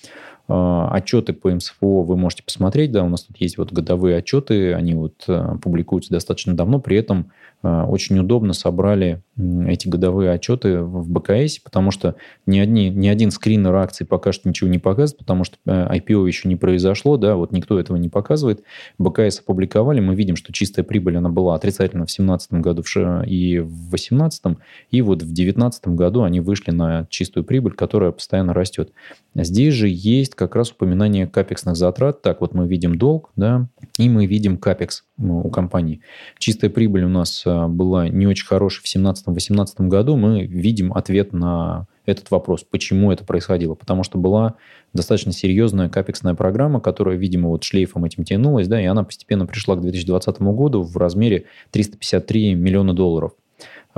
а, 0.48 0.88
отчеты 0.92 1.32
по 1.32 1.50
МСФО 1.50 2.02
вы 2.02 2.16
можете 2.16 2.44
посмотреть, 2.44 2.92
да, 2.92 3.02
у 3.02 3.08
нас 3.08 3.22
тут 3.22 3.36
есть 3.38 3.58
вот 3.58 3.72
годовые 3.72 4.18
отчеты, 4.18 4.74
они 4.74 4.94
вот 4.94 5.24
э, 5.26 5.56
публикуются 5.60 6.12
достаточно 6.12 6.54
давно, 6.54 6.78
при 6.78 6.96
этом 6.96 7.32
э, 7.55 7.55
очень 7.88 8.18
удобно 8.18 8.52
собрали 8.52 9.22
эти 9.66 9.88
годовые 9.88 10.30
отчеты 10.30 10.80
в 10.80 11.10
БКС, 11.10 11.58
потому 11.58 11.90
что 11.90 12.16
ни, 12.46 12.58
одни, 12.58 12.88
ни 12.88 13.08
один 13.08 13.30
скринер 13.30 13.74
акций 13.74 14.06
пока 14.06 14.32
что 14.32 14.48
ничего 14.48 14.70
не 14.70 14.78
показывает, 14.78 15.18
потому 15.18 15.44
что 15.44 15.58
IPO 15.66 16.24
э, 16.24 16.28
еще 16.28 16.48
не 16.48 16.56
произошло, 16.56 17.16
да, 17.16 17.36
вот 17.36 17.52
никто 17.52 17.78
этого 17.78 17.96
не 17.96 18.08
показывает. 18.08 18.62
БКС 18.98 19.40
опубликовали, 19.40 20.00
мы 20.00 20.14
видим, 20.14 20.36
что 20.36 20.52
чистая 20.52 20.84
прибыль, 20.84 21.16
она 21.16 21.28
была 21.28 21.54
отрицательна 21.54 22.04
в 22.04 22.08
2017 22.08 22.52
году 22.54 22.82
и 23.26 23.58
в 23.58 23.90
2018, 23.90 24.58
и 24.90 25.02
вот 25.02 25.22
в 25.22 25.26
2019 25.26 25.88
году 25.88 26.22
они 26.22 26.40
вышли 26.40 26.70
на 26.70 27.06
чистую 27.10 27.44
прибыль, 27.44 27.72
которая 27.72 28.12
постоянно 28.12 28.54
растет. 28.54 28.92
Здесь 29.34 29.74
же 29.74 29.88
есть 29.88 30.34
как 30.34 30.54
раз 30.54 30.70
упоминание 30.70 31.26
капексных 31.26 31.76
затрат. 31.76 32.22
Так, 32.22 32.40
вот 32.40 32.54
мы 32.54 32.66
видим 32.66 32.96
долг, 32.96 33.30
да, 33.36 33.68
и 33.98 34.08
мы 34.08 34.26
видим 34.26 34.56
капекс 34.56 35.04
у 35.18 35.48
компании. 35.50 36.00
Чистая 36.38 36.70
прибыль 36.70 37.04
у 37.04 37.08
нас 37.08 37.42
а, 37.46 37.55
была 37.68 38.08
не 38.08 38.26
очень 38.26 38.46
хорошая 38.46 38.82
в 38.82 39.06
2017-2018 39.28 39.88
году. 39.88 40.16
Мы 40.16 40.44
видим 40.46 40.92
ответ 40.92 41.32
на 41.32 41.86
этот 42.06 42.30
вопрос, 42.30 42.64
почему 42.64 43.12
это 43.12 43.24
происходило. 43.24 43.74
Потому 43.74 44.04
что 44.04 44.18
была 44.18 44.54
достаточно 44.92 45.32
серьезная 45.32 45.88
капексная 45.88 46.34
программа, 46.34 46.80
которая, 46.80 47.16
видимо, 47.16 47.48
вот 47.48 47.64
шлейфом 47.64 48.04
этим 48.04 48.24
тянулась, 48.24 48.68
да, 48.68 48.80
и 48.80 48.84
она 48.84 49.04
постепенно 49.04 49.46
пришла 49.46 49.76
к 49.76 49.80
2020 49.80 50.40
году 50.40 50.82
в 50.82 50.96
размере 50.96 51.46
353 51.72 52.54
миллиона 52.54 52.94
долларов. 52.94 53.32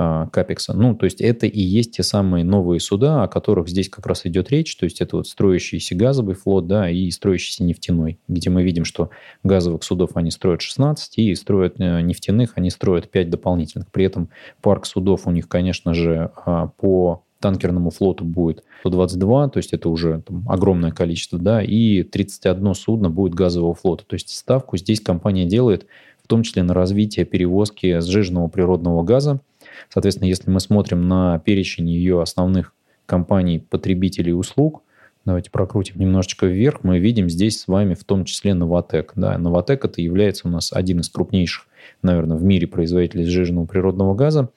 А, 0.01 0.27
капекса. 0.27 0.71
Ну, 0.73 0.95
то 0.95 1.03
есть 1.03 1.19
это 1.19 1.45
и 1.45 1.59
есть 1.59 1.97
те 1.97 2.03
самые 2.03 2.45
новые 2.45 2.79
суда, 2.79 3.23
о 3.23 3.27
которых 3.27 3.67
здесь 3.67 3.89
как 3.89 4.07
раз 4.07 4.25
идет 4.25 4.49
речь. 4.49 4.73
То 4.77 4.85
есть 4.85 5.01
это 5.01 5.17
вот 5.17 5.27
строящийся 5.27 5.93
газовый 5.93 6.35
флот, 6.35 6.67
да, 6.67 6.89
и 6.89 7.11
строящийся 7.11 7.65
нефтяной, 7.65 8.17
где 8.29 8.49
мы 8.49 8.63
видим, 8.63 8.85
что 8.85 9.09
газовых 9.43 9.83
судов 9.83 10.11
они 10.15 10.31
строят 10.31 10.61
16, 10.61 11.17
и 11.17 11.35
строят 11.35 11.81
э, 11.81 11.99
нефтяных 11.99 12.53
они 12.55 12.69
строят 12.69 13.11
5 13.11 13.29
дополнительных. 13.29 13.91
При 13.91 14.05
этом 14.05 14.29
парк 14.61 14.85
судов 14.85 15.27
у 15.27 15.31
них, 15.31 15.49
конечно 15.49 15.93
же, 15.93 16.31
а, 16.45 16.67
по 16.77 17.25
танкерному 17.41 17.89
флоту 17.89 18.23
будет 18.23 18.63
122, 18.81 19.49
то 19.49 19.57
есть 19.57 19.73
это 19.73 19.89
уже 19.89 20.21
там, 20.25 20.45
огромное 20.47 20.91
количество, 20.91 21.37
да, 21.37 21.61
и 21.61 22.03
31 22.03 22.73
судно 22.73 23.09
будет 23.09 23.33
газового 23.33 23.73
флота. 23.73 24.05
То 24.05 24.13
есть 24.13 24.29
ставку 24.29 24.77
здесь 24.77 25.01
компания 25.01 25.45
делает 25.45 25.87
в 26.23 26.27
том 26.29 26.43
числе 26.43 26.63
на 26.63 26.73
развитие 26.73 27.25
перевозки 27.25 27.99
сжиженного 27.99 28.47
природного 28.47 29.03
газа, 29.03 29.41
Соответственно, 29.89 30.27
если 30.27 30.49
мы 30.49 30.59
смотрим 30.59 31.07
на 31.07 31.39
перечень 31.39 31.89
ее 31.89 32.21
основных 32.21 32.73
компаний 33.05 33.59
потребителей 33.59 34.33
услуг, 34.33 34.83
давайте 35.25 35.51
прокрутим 35.51 35.99
немножечко 35.99 36.45
вверх, 36.45 36.79
мы 36.83 36.99
видим 36.99 37.29
здесь 37.29 37.59
с 37.59 37.67
вами 37.67 37.93
в 37.93 38.03
том 38.03 38.25
числе 38.25 38.53
Новотек. 38.53 39.13
Да, 39.15 39.37
Новотек 39.37 39.85
это 39.85 40.01
является 40.01 40.47
у 40.47 40.51
нас 40.51 40.71
один 40.73 40.99
из 41.01 41.09
крупнейших, 41.09 41.67
наверное, 42.01 42.37
в 42.37 42.43
мире 42.43 42.67
производителей 42.67 43.25
сжиженного 43.25 43.65
природного 43.65 44.15
газа, 44.15 44.49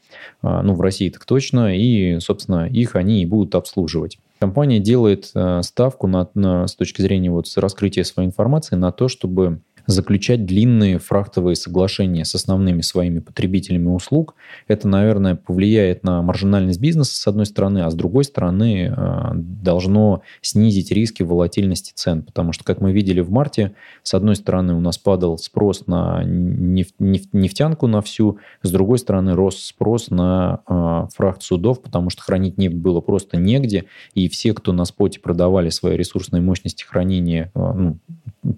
а, 0.42 0.62
ну, 0.62 0.74
в 0.74 0.80
России 0.80 1.10
так 1.10 1.24
точно, 1.24 1.76
и, 1.76 2.18
собственно, 2.20 2.68
их 2.68 2.96
они 2.96 3.22
и 3.22 3.26
будут 3.26 3.54
обслуживать. 3.54 4.18
Компания 4.38 4.80
делает 4.80 5.30
э, 5.34 5.62
ставку 5.62 6.08
на, 6.08 6.28
на, 6.34 6.66
с 6.66 6.74
точки 6.74 7.00
зрения 7.00 7.30
вот 7.30 7.46
раскрытия 7.54 8.02
своей 8.02 8.28
информации 8.28 8.74
на 8.74 8.90
то, 8.90 9.06
чтобы 9.06 9.60
заключать 9.86 10.46
длинные 10.46 10.98
фрахтовые 10.98 11.56
соглашения 11.56 12.24
с 12.24 12.34
основными 12.34 12.80
своими 12.82 13.18
потребителями 13.18 13.88
услуг. 13.88 14.34
Это, 14.68 14.88
наверное, 14.88 15.34
повлияет 15.34 16.04
на 16.04 16.22
маржинальность 16.22 16.80
бизнеса, 16.80 17.14
с 17.14 17.26
одной 17.26 17.46
стороны, 17.46 17.80
а 17.80 17.90
с 17.90 17.94
другой 17.94 18.24
стороны, 18.24 18.94
э, 18.96 19.30
должно 19.34 20.22
снизить 20.40 20.92
риски 20.92 21.22
волатильности 21.22 21.92
цен. 21.94 22.22
Потому 22.22 22.52
что, 22.52 22.64
как 22.64 22.80
мы 22.80 22.92
видели 22.92 23.20
в 23.20 23.30
марте, 23.30 23.74
с 24.02 24.14
одной 24.14 24.36
стороны, 24.36 24.74
у 24.74 24.80
нас 24.80 24.98
падал 24.98 25.38
спрос 25.38 25.86
на 25.86 26.22
нефтянку 26.24 27.86
на 27.86 28.02
всю, 28.02 28.38
с 28.62 28.70
другой 28.70 28.98
стороны, 28.98 29.34
рос 29.34 29.58
спрос 29.58 30.10
на 30.10 30.60
э, 30.68 31.06
фрахт 31.14 31.42
судов, 31.42 31.82
потому 31.82 32.10
что 32.10 32.22
хранить 32.22 32.58
нефть 32.58 32.76
было 32.76 33.00
просто 33.00 33.36
негде, 33.36 33.84
и 34.14 34.28
все, 34.28 34.54
кто 34.54 34.72
на 34.72 34.84
споте 34.84 35.20
продавали 35.20 35.70
свои 35.70 35.96
ресурсные 35.96 36.40
мощности 36.40 36.84
хранения, 36.84 37.50
э, 37.54 37.72
ну, 37.74 37.98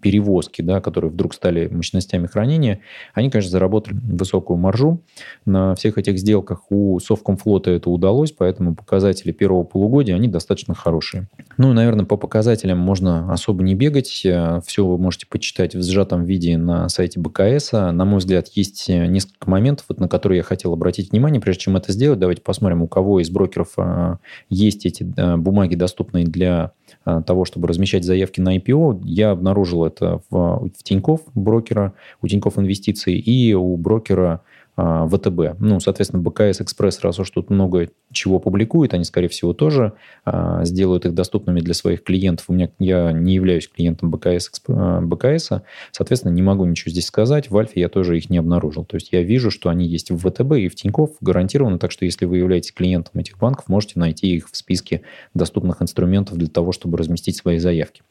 перевозки, 0.00 0.62
да, 0.62 0.80
которые 0.80 1.10
вдруг 1.14 1.34
стали 1.34 1.68
мощностями 1.68 2.26
хранения, 2.26 2.80
они, 3.14 3.30
конечно, 3.30 3.50
заработали 3.50 3.96
высокую 4.02 4.56
маржу. 4.58 5.00
На 5.44 5.74
всех 5.74 5.98
этих 5.98 6.18
сделках 6.18 6.70
у 6.70 6.98
Совкомфлота 7.00 7.70
это 7.70 7.90
удалось, 7.90 8.32
поэтому 8.32 8.74
показатели 8.74 9.32
первого 9.32 9.64
полугодия, 9.64 10.14
они 10.14 10.28
достаточно 10.28 10.74
хорошие. 10.74 11.28
Ну 11.56 11.72
наверное, 11.72 12.04
по 12.04 12.16
показателям 12.16 12.78
можно 12.78 13.32
особо 13.32 13.62
не 13.62 13.74
бегать. 13.74 14.08
Все 14.08 14.86
вы 14.86 14.98
можете 14.98 15.26
почитать 15.26 15.74
в 15.74 15.82
сжатом 15.82 16.24
виде 16.24 16.56
на 16.56 16.88
сайте 16.88 17.20
БКС. 17.20 17.72
На 17.72 18.04
мой 18.04 18.18
взгляд, 18.18 18.48
есть 18.54 18.88
несколько 18.88 19.48
моментов, 19.48 19.86
вот, 19.88 20.00
на 20.00 20.08
которые 20.08 20.38
я 20.38 20.42
хотел 20.42 20.72
обратить 20.72 21.12
внимание. 21.12 21.40
Прежде 21.40 21.62
чем 21.62 21.76
это 21.76 21.92
сделать, 21.92 22.18
давайте 22.18 22.42
посмотрим, 22.42 22.82
у 22.82 22.88
кого 22.88 23.20
из 23.20 23.30
брокеров 23.30 23.72
а, 23.76 24.18
есть 24.48 24.86
эти 24.86 25.04
бумаги, 25.36 25.74
доступные 25.74 26.24
для 26.24 26.72
а, 27.04 27.22
того, 27.22 27.44
чтобы 27.44 27.68
размещать 27.68 28.04
заявки 28.04 28.40
на 28.40 28.56
IPO. 28.56 29.02
Я 29.04 29.30
обнаружил 29.30 29.84
это 29.84 30.20
в, 30.30 30.70
в 30.76 30.82
Тинькофф 31.04 31.20
брокера, 31.34 31.92
у 32.22 32.28
Тинькофф 32.28 32.58
Инвестиций 32.58 33.18
и 33.18 33.52
у 33.54 33.76
брокера 33.76 34.40
а, 34.76 35.06
ВТБ. 35.06 35.60
Ну, 35.60 35.78
соответственно, 35.78 36.22
БКС 36.22 36.60
Экспресс, 36.60 37.00
раз 37.00 37.18
уж 37.20 37.30
тут 37.30 37.50
много 37.50 37.90
чего 38.10 38.38
публикует, 38.40 38.94
они, 38.94 39.04
скорее 39.04 39.28
всего, 39.28 39.52
тоже 39.52 39.92
а, 40.24 40.64
сделают 40.64 41.04
их 41.04 41.14
доступными 41.14 41.60
для 41.60 41.74
своих 41.74 42.02
клиентов. 42.02 42.46
У 42.48 42.54
меня 42.54 42.70
я 42.78 43.12
не 43.12 43.34
являюсь 43.34 43.68
клиентом 43.68 44.10
БКС, 44.10 44.50
а, 44.68 45.00
БКС, 45.00 45.50
соответственно, 45.92 46.32
не 46.32 46.42
могу 46.42 46.64
ничего 46.64 46.90
здесь 46.90 47.06
сказать. 47.06 47.50
В 47.50 47.56
Альфе 47.56 47.80
я 47.80 47.88
тоже 47.88 48.16
их 48.16 48.30
не 48.30 48.38
обнаружил. 48.38 48.84
То 48.84 48.96
есть 48.96 49.10
я 49.12 49.22
вижу, 49.22 49.50
что 49.50 49.68
они 49.68 49.86
есть 49.86 50.10
в 50.10 50.18
ВТБ 50.18 50.54
и 50.54 50.68
в 50.68 50.74
Тинькофф 50.74 51.10
гарантированно, 51.20 51.78
так 51.78 51.92
что 51.92 52.04
если 52.04 52.24
вы 52.24 52.38
являетесь 52.38 52.72
клиентом 52.72 53.20
этих 53.20 53.38
банков, 53.38 53.68
можете 53.68 54.00
найти 54.00 54.34
их 54.34 54.50
в 54.50 54.56
списке 54.56 55.02
доступных 55.34 55.82
инструментов 55.82 56.38
для 56.38 56.48
того, 56.48 56.72
чтобы 56.72 56.96
разместить 56.96 57.36
свои 57.36 57.58
заявки. 57.58 58.02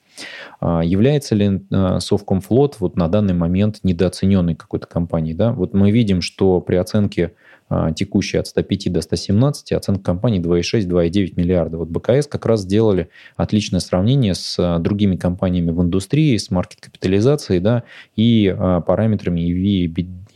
А, 0.60 0.82
является 0.84 1.36
ли 1.36 1.62
а, 1.72 2.00
Совкомфлот 2.00 2.77
вот 2.79 2.96
на 2.96 3.08
данный 3.08 3.34
момент 3.34 3.79
недооцененной 3.84 4.55
какой-то 4.55 4.88
компанией? 4.88 5.34
Да? 5.34 5.51
Вот 5.51 5.74
мы 5.74 5.91
видим, 5.91 6.22
что 6.22 6.62
при 6.62 6.75
оценке 6.75 7.34
а, 7.70 7.91
текущей 7.91 8.38
от 8.38 8.48
105 8.48 8.91
до 8.91 9.01
117, 9.01 9.74
оценка 9.74 10.03
компании 10.03 10.41
2,6-2,9 10.41 11.34
миллиарда. 11.36 11.77
Вот 11.77 11.89
БКС 11.89 12.27
как 12.27 12.46
раз 12.46 12.62
сделали 12.62 13.10
отличное 13.36 13.79
сравнение 13.79 14.36
с 14.36 14.79
другими 14.79 15.15
компаниями 15.15 15.72
в 15.72 15.82
индустрии, 15.82 16.38
с 16.38 16.50
маркет-капитализацией 16.50 17.60
да, 17.60 17.84
и 18.15 18.55
параметрами 18.86 19.41
EV 19.41 19.63
и, 19.63 19.88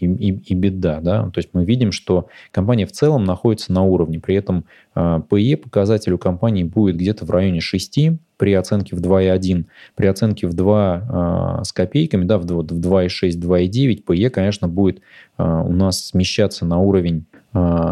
и, 0.05 0.31
и 0.31 0.53
беда. 0.53 0.99
Да? 1.01 1.23
То 1.29 1.39
есть 1.39 1.49
мы 1.53 1.65
видим, 1.65 1.91
что 1.91 2.27
компания 2.51 2.85
в 2.85 2.91
целом 2.91 3.23
находится 3.25 3.71
на 3.71 3.83
уровне. 3.83 4.19
При 4.19 4.35
этом 4.35 4.65
PE 4.95 5.57
показатель 5.57 6.13
у 6.13 6.17
компании 6.17 6.63
будет 6.63 6.95
где-то 6.95 7.25
в 7.25 7.31
районе 7.31 7.61
6, 7.61 7.99
при 8.37 8.53
оценке 8.53 8.95
в 8.95 9.01
2,1, 9.01 9.65
при 9.95 10.05
оценке 10.07 10.47
в 10.47 10.53
2 10.53 11.59
э, 11.61 11.63
с 11.63 11.73
копейками, 11.73 12.23
да, 12.23 12.37
в, 12.37 12.43
в 12.43 12.45
2,6, 12.45 13.31
2,9, 13.31 14.03
PE, 14.05 14.29
конечно, 14.29 14.67
будет 14.67 15.01
э, 15.37 15.43
у 15.43 15.71
нас 15.71 16.07
смещаться 16.07 16.65
на 16.65 16.79
уровень 16.79 17.25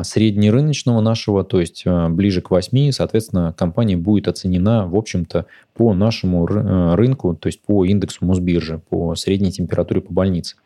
среднерыночного 0.03 1.01
нашего, 1.01 1.43
то 1.43 1.59
есть 1.59 1.85
ближе 2.09 2.41
к 2.41 2.51
8, 2.51 2.91
соответственно, 2.91 3.53
компания 3.57 3.97
будет 3.97 4.27
оценена, 4.27 4.85
в 4.88 4.95
общем-то, 4.95 5.47
по 5.74 5.93
нашему 5.95 6.45
рынку, 6.45 7.35
то 7.35 7.47
есть 7.47 7.62
по 7.62 7.83
индексу 7.83 8.25
Мосбиржи, 8.25 8.79
по 8.89 9.15
средней 9.15 9.51
температуре 9.51 10.01
по 10.01 10.13
больнице. 10.13 10.57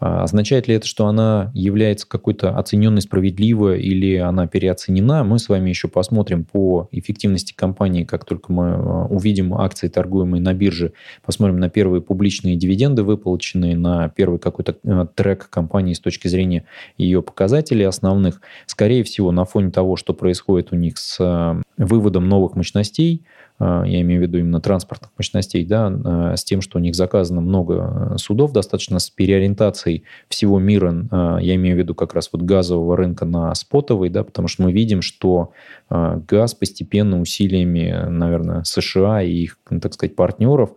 А 0.00 0.22
означает 0.22 0.68
ли 0.68 0.76
это, 0.76 0.86
что 0.86 1.06
она 1.06 1.50
является 1.54 2.08
какой-то 2.08 2.56
оцененной 2.56 3.02
справедливо 3.02 3.76
или 3.76 4.16
она 4.16 4.46
переоценена? 4.46 5.24
Мы 5.24 5.40
с 5.40 5.48
вами 5.48 5.68
еще 5.70 5.88
посмотрим 5.88 6.44
по 6.44 6.88
эффективности 6.92 7.52
компании, 7.52 8.04
как 8.04 8.24
только 8.24 8.52
мы 8.52 8.74
а, 8.74 9.06
увидим 9.06 9.54
акции, 9.54 9.88
торгуемые 9.88 10.40
на 10.40 10.54
бирже, 10.54 10.92
посмотрим 11.24 11.58
на 11.58 11.68
первые 11.68 12.00
публичные 12.00 12.54
дивиденды, 12.54 13.02
выплаченные, 13.02 13.76
на 13.76 14.08
первый 14.08 14.38
какой-то 14.38 14.76
а, 14.86 15.06
трек 15.06 15.50
компании 15.50 15.94
с 15.94 16.00
точки 16.00 16.28
зрения 16.28 16.64
ее 16.96 17.20
показателей 17.20 17.84
основных. 17.84 18.40
Скорее 18.66 19.02
всего, 19.02 19.32
на 19.32 19.44
фоне 19.44 19.72
того, 19.72 19.96
что 19.96 20.14
происходит 20.14 20.72
у 20.72 20.76
них 20.76 20.96
с 20.96 21.18
выводом 21.76 22.28
новых 22.28 22.54
мощностей, 22.54 23.24
я 23.60 24.00
имею 24.02 24.20
в 24.20 24.22
виду 24.22 24.38
именно 24.38 24.60
транспортных 24.60 25.10
мощностей, 25.18 25.64
да, 25.64 25.92
а, 26.04 26.36
с 26.36 26.44
тем, 26.44 26.60
что 26.60 26.78
у 26.78 26.80
них 26.80 26.94
заказано 26.94 27.40
много 27.40 28.12
а, 28.14 28.18
судов, 28.18 28.52
достаточно 28.52 28.98
с 28.98 29.10
переориентацией 29.10 30.04
всего 30.28 30.58
мира, 30.58 30.88
я 31.40 31.54
имею 31.56 31.76
в 31.76 31.78
виду 31.78 31.94
как 31.94 32.14
раз 32.14 32.30
вот 32.32 32.42
газового 32.42 32.96
рынка 32.96 33.24
на 33.24 33.54
спотовый, 33.54 34.10
да, 34.10 34.24
потому 34.24 34.48
что 34.48 34.62
мы 34.62 34.72
видим, 34.72 35.02
что 35.02 35.52
газ 35.90 36.54
постепенно 36.54 37.20
усилиями, 37.20 38.08
наверное, 38.08 38.62
США 38.64 39.22
и 39.22 39.32
их, 39.32 39.58
так 39.80 39.94
сказать, 39.94 40.16
партнеров 40.16 40.70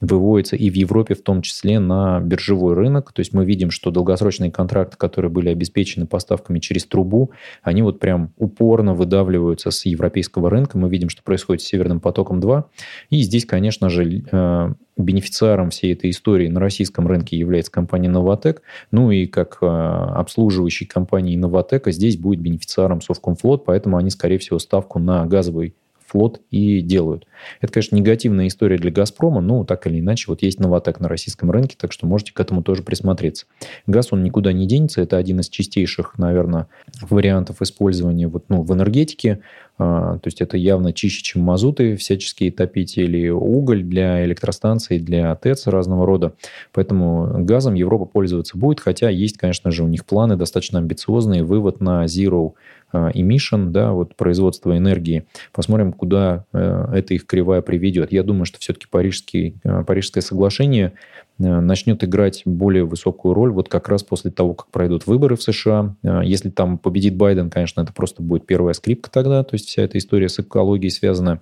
выводится 0.00 0.56
и 0.56 0.70
в 0.70 0.74
Европе 0.74 1.14
в 1.14 1.22
том 1.22 1.42
числе 1.42 1.78
на 1.78 2.20
биржевой 2.20 2.74
рынок. 2.74 3.12
То 3.12 3.20
есть 3.20 3.32
мы 3.32 3.44
видим, 3.44 3.70
что 3.70 3.90
долгосрочные 3.90 4.50
контракты, 4.50 4.96
которые 4.96 5.30
были 5.30 5.48
обеспечены 5.48 6.06
поставками 6.06 6.58
через 6.58 6.84
трубу, 6.86 7.32
они 7.62 7.82
вот 7.82 7.98
прям 7.98 8.32
упорно 8.36 8.94
выдавливаются 8.94 9.70
с 9.70 9.84
европейского 9.86 10.50
рынка. 10.50 10.78
Мы 10.78 10.88
видим, 10.88 11.08
что 11.08 11.22
происходит 11.22 11.62
с 11.62 11.66
Северным 11.66 12.00
потоком-2. 12.00 12.64
И 13.10 13.22
здесь, 13.22 13.44
конечно 13.44 13.88
же, 13.88 14.22
э, 14.30 14.74
бенефициаром 14.96 15.70
всей 15.70 15.92
этой 15.92 16.10
истории 16.10 16.48
на 16.48 16.60
российском 16.60 17.06
рынке 17.06 17.36
является 17.36 17.72
компания 17.72 18.08
«Новотек». 18.08 18.62
Ну 18.90 19.10
и 19.10 19.26
как 19.26 19.58
э, 19.60 19.66
обслуживающей 19.66 20.86
компании 20.86 21.36
«Новотека» 21.36 21.92
здесь 21.92 22.16
будет 22.16 22.40
бенефициаром 22.40 23.00
Совкомфлот, 23.00 23.64
поэтому 23.64 23.96
они, 23.96 24.10
скорее 24.10 24.38
всего, 24.38 24.58
ставку 24.58 24.98
на 24.98 25.26
газовый 25.26 25.74
флот 26.08 26.40
и 26.50 26.80
делают. 26.80 27.26
Это, 27.60 27.72
конечно, 27.72 27.96
негативная 27.96 28.48
история 28.48 28.78
для 28.78 28.90
«Газпрома», 28.90 29.40
но 29.40 29.64
так 29.64 29.86
или 29.86 30.00
иначе 30.00 30.24
вот 30.28 30.42
есть 30.42 30.58
«Новотек» 30.58 31.00
на 31.00 31.08
российском 31.08 31.50
рынке, 31.50 31.76
так 31.78 31.92
что 31.92 32.06
можете 32.06 32.32
к 32.32 32.40
этому 32.40 32.62
тоже 32.62 32.82
присмотреться. 32.82 33.46
Газ, 33.86 34.08
он 34.12 34.22
никуда 34.22 34.52
не 34.52 34.66
денется, 34.66 35.02
это 35.02 35.18
один 35.18 35.40
из 35.40 35.48
чистейших, 35.48 36.18
наверное, 36.18 36.68
вариантов 37.02 37.62
использования 37.62 38.26
вот, 38.26 38.46
ну, 38.48 38.62
в 38.62 38.72
энергетике. 38.72 39.40
А, 39.80 40.18
то 40.18 40.26
есть 40.26 40.40
это 40.40 40.56
явно 40.56 40.92
чище, 40.92 41.22
чем 41.22 41.42
мазуты 41.42 41.96
всяческие 41.96 42.50
топить 42.50 42.98
или 42.98 43.28
уголь 43.28 43.84
для 43.84 44.24
электростанций, 44.24 44.98
для 44.98 45.34
ТЭЦ 45.36 45.68
разного 45.68 46.04
рода. 46.04 46.32
Поэтому 46.72 47.44
газом 47.44 47.74
Европа 47.74 48.04
пользоваться 48.04 48.58
будет, 48.58 48.80
хотя 48.80 49.08
есть, 49.08 49.38
конечно 49.38 49.70
же, 49.70 49.84
у 49.84 49.88
них 49.88 50.04
планы 50.04 50.36
достаточно 50.36 50.80
амбициозные, 50.80 51.44
вывод 51.44 51.80
на 51.80 52.06
zero 52.06 52.54
emission, 52.92 53.70
да, 53.70 53.92
вот 53.92 54.16
производство 54.16 54.76
энергии. 54.76 55.26
Посмотрим, 55.52 55.92
куда 55.92 56.44
э, 56.52 56.86
эта 56.94 57.14
их 57.14 57.26
кривая 57.26 57.60
приведет. 57.60 58.12
Я 58.12 58.22
думаю, 58.22 58.44
что 58.44 58.58
все-таки 58.58 58.86
Парижский, 58.90 59.56
э, 59.64 59.84
Парижское 59.84 60.22
соглашение 60.22 60.88
Э, 60.88 60.94
начнет 61.38 62.02
играть 62.02 62.42
более 62.44 62.84
высокую 62.84 63.34
роль 63.34 63.52
вот 63.52 63.68
как 63.68 63.88
раз 63.88 64.02
после 64.02 64.30
того, 64.30 64.54
как 64.54 64.68
пройдут 64.68 65.06
выборы 65.06 65.36
в 65.36 65.42
США. 65.42 65.94
Э, 66.02 66.20
если 66.24 66.50
там 66.50 66.78
победит 66.78 67.16
Байден, 67.16 67.50
конечно, 67.50 67.80
это 67.80 67.92
просто 67.92 68.22
будет 68.22 68.46
первая 68.46 68.74
скрипка 68.74 69.10
тогда, 69.10 69.42
то 69.44 69.54
есть 69.54 69.68
вся 69.68 69.82
эта 69.82 69.98
история 69.98 70.28
с 70.28 70.38
экологией 70.40 70.90
связана. 70.90 71.40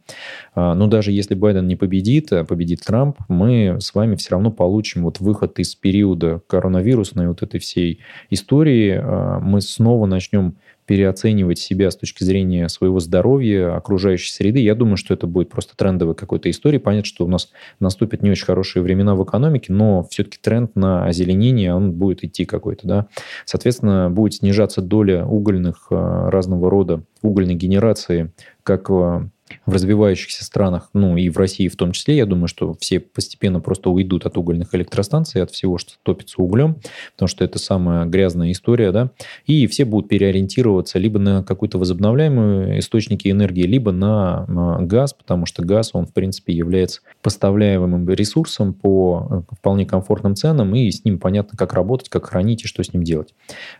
Э, 0.54 0.74
но 0.74 0.86
даже 0.86 1.12
если 1.12 1.34
Байден 1.34 1.66
не 1.66 1.76
победит, 1.76 2.32
а 2.32 2.44
победит 2.44 2.80
Трамп, 2.86 3.18
мы 3.28 3.78
с 3.80 3.94
вами 3.94 4.16
все 4.16 4.32
равно 4.32 4.50
получим 4.50 5.04
вот 5.04 5.20
выход 5.20 5.58
из 5.58 5.74
периода 5.74 6.42
коронавирусной 6.46 7.28
вот 7.28 7.42
этой 7.42 7.60
всей 7.60 8.00
истории. 8.30 9.00
Мы 9.40 9.60
снова 9.60 10.06
начнем 10.06 10.56
переоценивать 10.86 11.58
себя 11.58 11.90
с 11.90 11.96
точки 11.96 12.22
зрения 12.22 12.68
своего 12.68 13.00
здоровья, 13.00 13.76
окружающей 13.76 14.32
среды. 14.32 14.60
Я 14.60 14.74
думаю, 14.74 14.96
что 14.96 15.12
это 15.12 15.26
будет 15.26 15.50
просто 15.50 15.76
трендовой 15.76 16.14
какой-то 16.14 16.48
истории. 16.48 16.78
Понятно, 16.78 17.06
что 17.06 17.24
у 17.24 17.28
нас 17.28 17.50
наступят 17.80 18.22
не 18.22 18.30
очень 18.30 18.46
хорошие 18.46 18.82
времена 18.82 19.14
в 19.14 19.24
экономике, 19.24 19.72
но 19.72 19.85
все-таки 20.10 20.38
тренд 20.40 20.76
на 20.76 21.04
озеленение, 21.06 21.74
он 21.74 21.92
будет 21.92 22.24
идти 22.24 22.44
какой-то. 22.44 22.86
Да? 22.86 23.06
Соответственно, 23.44 24.10
будет 24.10 24.34
снижаться 24.34 24.82
доля 24.82 25.24
угольных 25.24 25.88
а, 25.90 26.30
разного 26.30 26.70
рода, 26.70 27.02
угольной 27.22 27.54
генерации, 27.54 28.32
как 28.62 28.90
а, 28.90 29.28
в 29.64 29.72
развивающихся 29.72 30.44
странах, 30.44 30.90
ну 30.92 31.16
и 31.16 31.28
в 31.28 31.38
России 31.38 31.68
в 31.68 31.76
том 31.76 31.92
числе, 31.92 32.16
я 32.16 32.26
думаю, 32.26 32.48
что 32.48 32.74
все 32.80 33.00
постепенно 33.00 33.60
просто 33.60 33.90
уйдут 33.90 34.26
от 34.26 34.36
угольных 34.36 34.74
электростанций, 34.74 35.42
от 35.42 35.50
всего, 35.50 35.78
что 35.78 35.94
топится 36.02 36.42
углем, 36.42 36.76
потому 37.14 37.28
что 37.28 37.44
это 37.44 37.58
самая 37.58 38.06
грязная 38.06 38.52
история, 38.52 38.92
да, 38.92 39.10
и 39.46 39.66
все 39.66 39.84
будут 39.84 40.08
переориентироваться 40.08 40.98
либо 40.98 41.18
на 41.18 41.42
какую-то 41.42 41.78
возобновляемую 41.78 42.78
источники 42.78 43.30
энергии, 43.30 43.62
либо 43.62 43.92
на 43.92 44.46
газ, 44.80 45.12
потому 45.12 45.46
что 45.46 45.64
газ, 45.64 45.90
он, 45.92 46.06
в 46.06 46.12
принципе, 46.12 46.52
является 46.52 47.00
поставляемым 47.22 48.08
ресурсом 48.10 48.74
по 48.74 49.44
э, 49.48 49.54
вполне 49.54 49.86
комфортным 49.86 50.34
ценам, 50.34 50.74
и 50.74 50.90
с 50.90 51.04
ним 51.04 51.18
понятно, 51.18 51.56
как 51.56 51.72
работать, 51.72 52.08
как 52.08 52.26
хранить 52.26 52.64
и 52.64 52.66
что 52.68 52.82
с 52.82 52.92
ним 52.92 53.02
делать. 53.02 53.34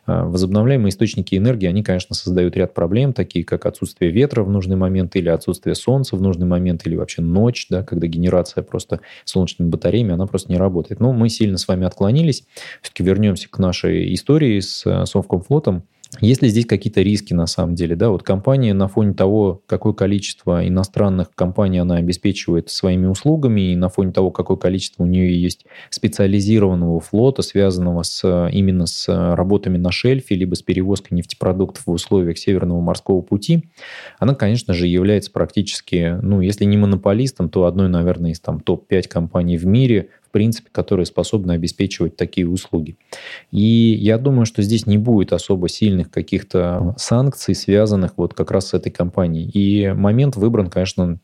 А, 0.07 0.25
возобновляемые 0.25 0.90
источники 0.90 1.35
энергии, 1.35 1.67
они, 1.67 1.83
конечно, 1.83 2.14
создают 2.14 2.57
ряд 2.57 2.75
проблем, 2.75 3.12
такие 3.12 3.45
как 3.45 3.67
отсутствие 3.67 4.11
ветра 4.11 4.43
в 4.43 4.51
нужный 4.51 4.77
момент 4.77 5.17
или 5.17 5.29
отсутствие 5.29 5.56
отсутствие 5.57 5.75
солнца 5.75 6.16
в 6.16 6.23
нужный 6.23 6.47
момент 6.47 6.87
или 6.87 6.97
вообще 6.97 7.23
ночь, 7.23 7.66
да, 7.71 7.83
когда 7.83 8.07
генерация 8.07 8.62
просто 8.62 9.01
солнечными 9.25 9.69
батареями, 9.69 10.12
она 10.12 10.27
просто 10.27 10.51
не 10.51 10.59
работает. 10.59 11.01
Но 11.01 11.12
мы 11.12 11.29
сильно 11.29 11.57
с 11.59 11.66
вами 11.66 11.87
отклонились. 11.87 12.45
Все-таки 12.83 13.03
вернемся 13.03 13.49
к 13.49 13.59
нашей 13.59 14.14
истории 14.14 14.61
с 14.61 14.85
э, 14.87 15.07
Совкомфлотом. 15.07 15.85
Есть 16.20 16.42
ли 16.42 16.48
здесь 16.48 16.66
какие-то 16.66 17.02
риски 17.02 17.35
на 17.35 17.46
самом 17.46 17.74
деле? 17.74 17.96
Да, 17.96 18.11
вот 18.11 18.22
компания 18.22 18.74
на 18.74 18.88
фоне 18.88 19.14
того, 19.14 19.62
какое 19.66 19.92
количество 19.92 20.66
иностранных 20.66 21.31
компаний 21.35 21.79
она 21.79 21.96
обеспечивает 21.96 22.70
своими 22.70 23.07
услугами, 23.07 23.72
и 23.72 23.76
на 23.76 23.88
фоне 23.88 24.12
того, 24.12 24.31
какое 24.31 24.57
количество 24.57 25.02
у 25.02 25.07
нее 25.07 25.40
есть 25.40 25.66
специализированного 25.90 27.00
флота, 27.00 27.42
связанного 27.42 28.02
с, 28.02 28.48
именно 28.52 28.87
с 28.87 29.07
работами 29.09 29.76
на 29.76 29.90
шельфе, 29.90 30.35
либо 30.35 30.55
с 30.55 30.62
перевозкой 30.62 31.16
нефтепродуктов 31.16 31.87
в 31.87 31.90
условиях 31.90 32.38
Северного 32.38 32.81
морского 32.81 33.20
пути, 33.20 33.64
она, 34.18 34.35
конечно 34.35 34.74
же, 34.74 34.87
является 34.87 35.31
практически, 35.31 36.18
ну, 36.22 36.40
если 36.40 36.64
не 36.64 36.76
монополистом, 36.76 37.48
то 37.48 37.66
одной, 37.66 37.88
наверное, 37.88 38.31
из 38.31 38.40
там 38.40 38.61
топ-5 38.61 39.09
компаний 39.09 39.57
в 39.57 39.66
мире 39.66 40.09
принципе, 40.37 40.68
которые 40.70 41.07
способны 41.07 41.53
обеспечивать 41.53 42.14
такие 42.14 42.46
услуги. 42.46 42.99
И 43.53 43.96
я 43.99 44.18
думаю, 44.18 44.44
что 44.44 44.61
здесь 44.61 44.85
не 44.85 44.99
будет 44.99 45.33
особо 45.33 45.66
сильных 45.66 46.11
каких-то 46.11 46.94
санкций, 46.99 47.55
связанных 47.55 48.18
вот 48.18 48.35
как 48.35 48.51
раз 48.51 48.68
с 48.68 48.75
этой 48.75 48.90
компанией. 48.90 49.49
И 49.49 49.94
момент 49.94 50.37
выбран, 50.37 50.68
конечно, 50.68 51.18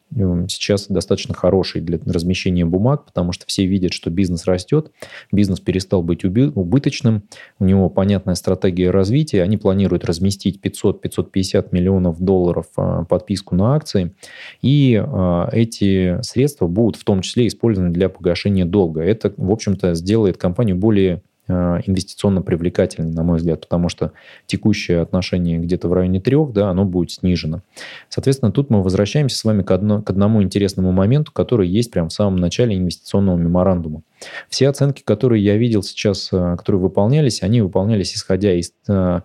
сейчас 0.48 0.86
достаточно 0.86 1.34
хороший 1.34 1.82
для 1.82 1.98
размещения 2.06 2.64
бумаг, 2.64 3.04
потому 3.04 3.32
что 3.32 3.44
все 3.46 3.66
видят, 3.66 3.92
что 3.92 4.08
бизнес 4.08 4.46
растет, 4.46 4.90
бизнес 5.30 5.60
перестал 5.60 6.02
быть 6.02 6.24
убыточным, 6.24 7.24
у 7.58 7.66
него 7.66 7.90
понятная 7.90 8.34
стратегия 8.34 8.90
развития, 8.90 9.42
они 9.42 9.58
планируют 9.58 10.06
разместить 10.06 10.58
500-550 10.64 11.68
миллионов 11.72 12.18
долларов 12.18 12.68
а, 12.76 13.04
подписку 13.04 13.56
на 13.56 13.74
акции, 13.74 14.14
и 14.62 14.98
а, 15.04 15.50
эти 15.52 16.18
средства 16.22 16.66
будут 16.66 16.96
в 16.96 17.04
том 17.04 17.20
числе 17.20 17.46
использованы 17.46 17.92
для 17.92 18.08
погашения 18.08 18.64
долга 18.64 19.01
это, 19.02 19.32
в 19.36 19.50
общем-то, 19.50 19.94
сделает 19.94 20.36
компанию 20.36 20.76
более 20.76 21.22
Э, 21.48 21.80
инвестиционно 21.86 22.40
привлекательный, 22.40 23.12
на 23.12 23.24
мой 23.24 23.38
взгляд, 23.38 23.62
потому 23.62 23.88
что 23.88 24.12
текущее 24.46 25.00
отношение 25.00 25.58
где-то 25.58 25.88
в 25.88 25.92
районе 25.92 26.20
трех, 26.20 26.52
да, 26.52 26.70
оно 26.70 26.84
будет 26.84 27.10
снижено. 27.10 27.62
Соответственно, 28.08 28.52
тут 28.52 28.70
мы 28.70 28.80
возвращаемся 28.80 29.36
с 29.36 29.42
вами 29.42 29.62
к, 29.62 29.70
одно, 29.72 30.02
к 30.02 30.08
одному 30.08 30.40
интересному 30.40 30.92
моменту, 30.92 31.32
который 31.32 31.68
есть 31.68 31.90
прямо 31.90 32.10
в 32.10 32.12
самом 32.12 32.36
начале 32.36 32.76
инвестиционного 32.76 33.36
меморандума. 33.38 34.02
Все 34.48 34.68
оценки, 34.68 35.02
которые 35.02 35.42
я 35.44 35.56
видел 35.56 35.82
сейчас, 35.82 36.28
э, 36.32 36.54
которые 36.56 36.80
выполнялись, 36.80 37.42
они 37.42 37.60
выполнялись 37.60 38.14
исходя 38.14 38.54
из 38.54 38.72
э, 38.86 39.20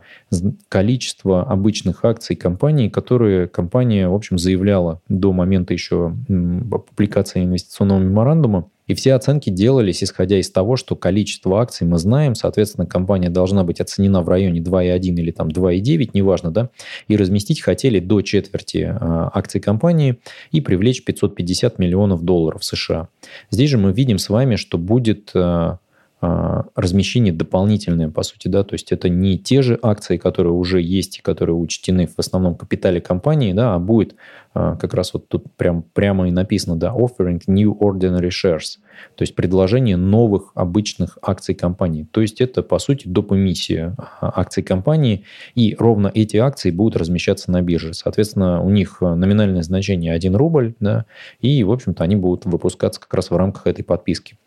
количества 0.70 1.44
обычных 1.44 2.04
акций 2.04 2.36
компании, 2.36 2.90
которые 2.90 3.48
компания, 3.48 4.10
в 4.10 4.16
общем, 4.16 4.40
заявляла 4.40 5.02
до 5.08 5.34
момента 5.34 5.74
еще 5.74 6.16
публикации 6.28 7.44
инвестиционного 7.44 8.00
меморандума. 8.00 8.70
И 8.88 8.94
все 8.94 9.14
оценки 9.14 9.50
делались 9.50 10.04
исходя 10.04 10.40
из 10.40 10.50
того, 10.50 10.76
что 10.76 10.96
количество 10.96 11.62
акций 11.62 11.86
мы 11.86 11.98
знаем, 11.98 12.36
соответственно, 12.36 12.86
компания 12.86 13.30
должна 13.30 13.64
быть 13.64 13.80
оценена 13.82 14.22
в 14.22 14.30
районе 14.30 14.62
2,1 14.62 15.00
или 15.00 15.32
там 15.32 15.50
2,9, 15.50 16.12
неважно, 16.14 16.52
да, 16.52 16.70
и 17.08 17.16
разместить 17.16 17.62
хотели 17.62 18.00
до 18.00 18.22
четверти 18.22 18.90
а, 18.90 19.30
акций 19.34 19.60
компании 19.60 20.20
и 20.52 20.62
привлечь 20.62 21.04
550 21.04 21.80
миллионов 21.80 22.24
долларов 22.24 22.64
США. 22.64 23.10
Здесь 23.52 23.70
же 23.70 23.78
мы 23.78 23.92
видим 23.92 24.18
с 24.18 24.30
вами, 24.30 24.56
что 24.56 24.78
будет 24.78 25.32
а, 25.34 25.80
размещение 26.20 27.32
дополнительное, 27.32 28.10
по 28.10 28.24
сути, 28.24 28.48
да, 28.48 28.64
то 28.64 28.74
есть 28.74 28.92
это 28.92 29.08
не 29.08 29.38
те 29.38 29.62
же 29.62 29.78
акции, 29.82 30.18
которые 30.18 30.54
уже 30.54 30.82
есть 30.82 31.20
и 31.20 31.22
которые 31.22 31.56
учтены 31.56 32.08
в 32.08 32.18
основном 32.18 32.56
капитале 32.56 33.00
компании, 33.00 33.54
да, 33.54 33.76
а 33.76 33.80
будет 33.80 34.16
как 34.54 34.96
раз 34.96 35.14
вот 35.14 35.28
тут 35.28 35.54
прям, 35.56 35.84
прямо 35.94 36.28
и 36.28 36.32
написано, 36.32 36.76
да, 36.76 36.92
offering 36.92 37.40
new 37.48 37.78
ordinary 37.78 38.30
shares, 38.30 38.80
то 39.16 39.22
есть 39.22 39.36
предложение 39.36 39.96
новых 39.96 40.54
обычных 40.56 41.20
акций 41.22 41.54
компании. 41.54 42.08
То 42.10 42.22
есть 42.22 42.42
это, 42.42 42.64
по 42.64 42.80
сути, 42.80 43.08
доп. 43.08 43.34
эмиссия 43.34 43.96
акций 44.20 44.64
компании, 44.64 45.24
и 45.54 45.76
ровно 45.78 46.12
эти 46.12 46.38
акции 46.38 46.72
будут 46.72 47.00
размещаться 47.00 47.52
на 47.52 47.62
бирже. 47.62 47.94
Соответственно, 47.94 48.64
у 48.64 48.72
них 48.72 49.02
номинальное 49.02 49.62
значение 49.62 50.14
1 50.14 50.36
рубль, 50.36 50.74
да, 50.80 51.06
и, 51.40 51.64
в 51.64 51.72
общем-то, 51.72 52.04
они 52.04 52.16
будут 52.16 52.46
выпускаться 52.46 53.00
как 53.00 53.14
раз 53.14 53.30
в 53.30 53.38
рамках 53.38 53.68
этой 53.68 53.84
подписки. 53.84 54.40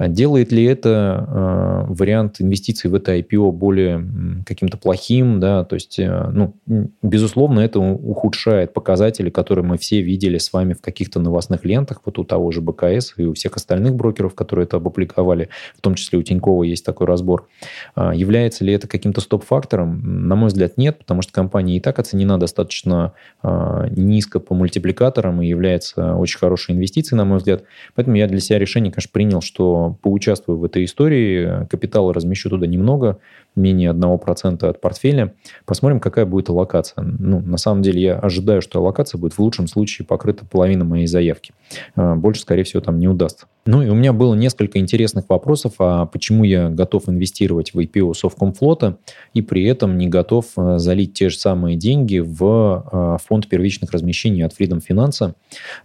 А 0.00 0.08
делает 0.08 0.50
ли 0.50 0.64
это 0.64 1.26
э, 1.28 1.92
вариант 1.92 2.40
инвестиций 2.40 2.88
в 2.88 2.94
это 2.94 3.18
IPO 3.18 3.52
более 3.52 4.02
каким-то 4.46 4.78
плохим? 4.78 5.40
Да? 5.40 5.62
То 5.64 5.74
есть, 5.74 5.98
э, 5.98 6.30
ну, 6.32 6.54
безусловно, 7.02 7.60
это 7.60 7.80
ухудшает 7.80 8.72
показатели, 8.72 9.28
которые 9.28 9.62
мы 9.62 9.76
все 9.76 10.00
видели 10.00 10.38
с 10.38 10.54
вами 10.54 10.72
в 10.72 10.80
каких-то 10.80 11.20
новостных 11.20 11.66
лентах, 11.66 12.00
вот 12.06 12.18
у 12.18 12.24
того 12.24 12.50
же 12.50 12.62
БКС 12.62 13.12
и 13.18 13.26
у 13.26 13.34
всех 13.34 13.56
остальных 13.56 13.94
брокеров, 13.94 14.34
которые 14.34 14.64
это 14.64 14.78
опубликовали, 14.78 15.50
в 15.76 15.82
том 15.82 15.96
числе 15.96 16.18
у 16.18 16.22
Тинькова 16.22 16.62
есть 16.62 16.86
такой 16.86 17.06
разбор. 17.06 17.46
А 17.94 18.14
является 18.14 18.64
ли 18.64 18.72
это 18.72 18.88
каким-то 18.88 19.20
стоп-фактором? 19.20 20.28
На 20.28 20.34
мой 20.34 20.46
взгляд, 20.46 20.78
нет, 20.78 20.98
потому 20.98 21.20
что 21.20 21.34
компания 21.34 21.76
и 21.76 21.80
так 21.80 21.98
оценена 21.98 22.40
достаточно 22.40 23.12
э, 23.42 23.88
низко 23.90 24.40
по 24.40 24.54
мультипликаторам 24.54 25.42
и 25.42 25.46
является 25.46 26.14
очень 26.14 26.38
хорошей 26.38 26.74
инвестицией, 26.74 27.18
на 27.18 27.26
мой 27.26 27.36
взгляд. 27.36 27.64
Поэтому 27.94 28.16
я 28.16 28.26
для 28.28 28.40
себя 28.40 28.58
решение, 28.58 28.90
конечно, 28.90 29.10
принял, 29.12 29.42
что 29.42 29.89
поучаствую 29.94 30.58
в 30.58 30.64
этой 30.64 30.84
истории, 30.84 31.66
капитала 31.68 32.12
размещу 32.12 32.50
туда 32.50 32.66
немного, 32.66 33.18
менее 33.56 33.92
1% 33.92 34.64
от 34.64 34.80
портфеля. 34.80 35.34
Посмотрим, 35.66 36.00
какая 36.00 36.26
будет 36.26 36.48
аллокация. 36.48 37.02
Ну, 37.02 37.40
на 37.40 37.56
самом 37.56 37.82
деле, 37.82 38.02
я 38.02 38.18
ожидаю, 38.18 38.62
что 38.62 38.78
аллокация 38.78 39.18
будет 39.18 39.34
в 39.34 39.38
лучшем 39.38 39.66
случае 39.66 40.06
покрыта 40.06 40.44
половина 40.44 40.84
моей 40.84 41.06
заявки. 41.06 41.52
А, 41.96 42.14
больше, 42.14 42.42
скорее 42.42 42.64
всего, 42.64 42.80
там 42.80 42.98
не 42.98 43.08
удастся. 43.08 43.46
Ну 43.66 43.82
и 43.82 43.88
у 43.88 43.94
меня 43.94 44.12
было 44.12 44.34
несколько 44.34 44.78
интересных 44.78 45.26
вопросов, 45.28 45.74
а 45.78 46.06
почему 46.06 46.44
я 46.44 46.70
готов 46.70 47.08
инвестировать 47.08 47.74
в 47.74 47.78
IPO 47.78 48.14
Совкомфлота 48.14 48.96
и 49.34 49.42
при 49.42 49.64
этом 49.64 49.98
не 49.98 50.08
готов 50.08 50.46
а, 50.56 50.78
залить 50.78 51.12
те 51.14 51.28
же 51.28 51.38
самые 51.38 51.76
деньги 51.76 52.18
в 52.18 52.84
а, 52.90 53.18
фонд 53.18 53.48
первичных 53.48 53.90
размещений 53.92 54.44
от 54.44 54.58
Freedom 54.58 54.80
Finance. 54.88 55.34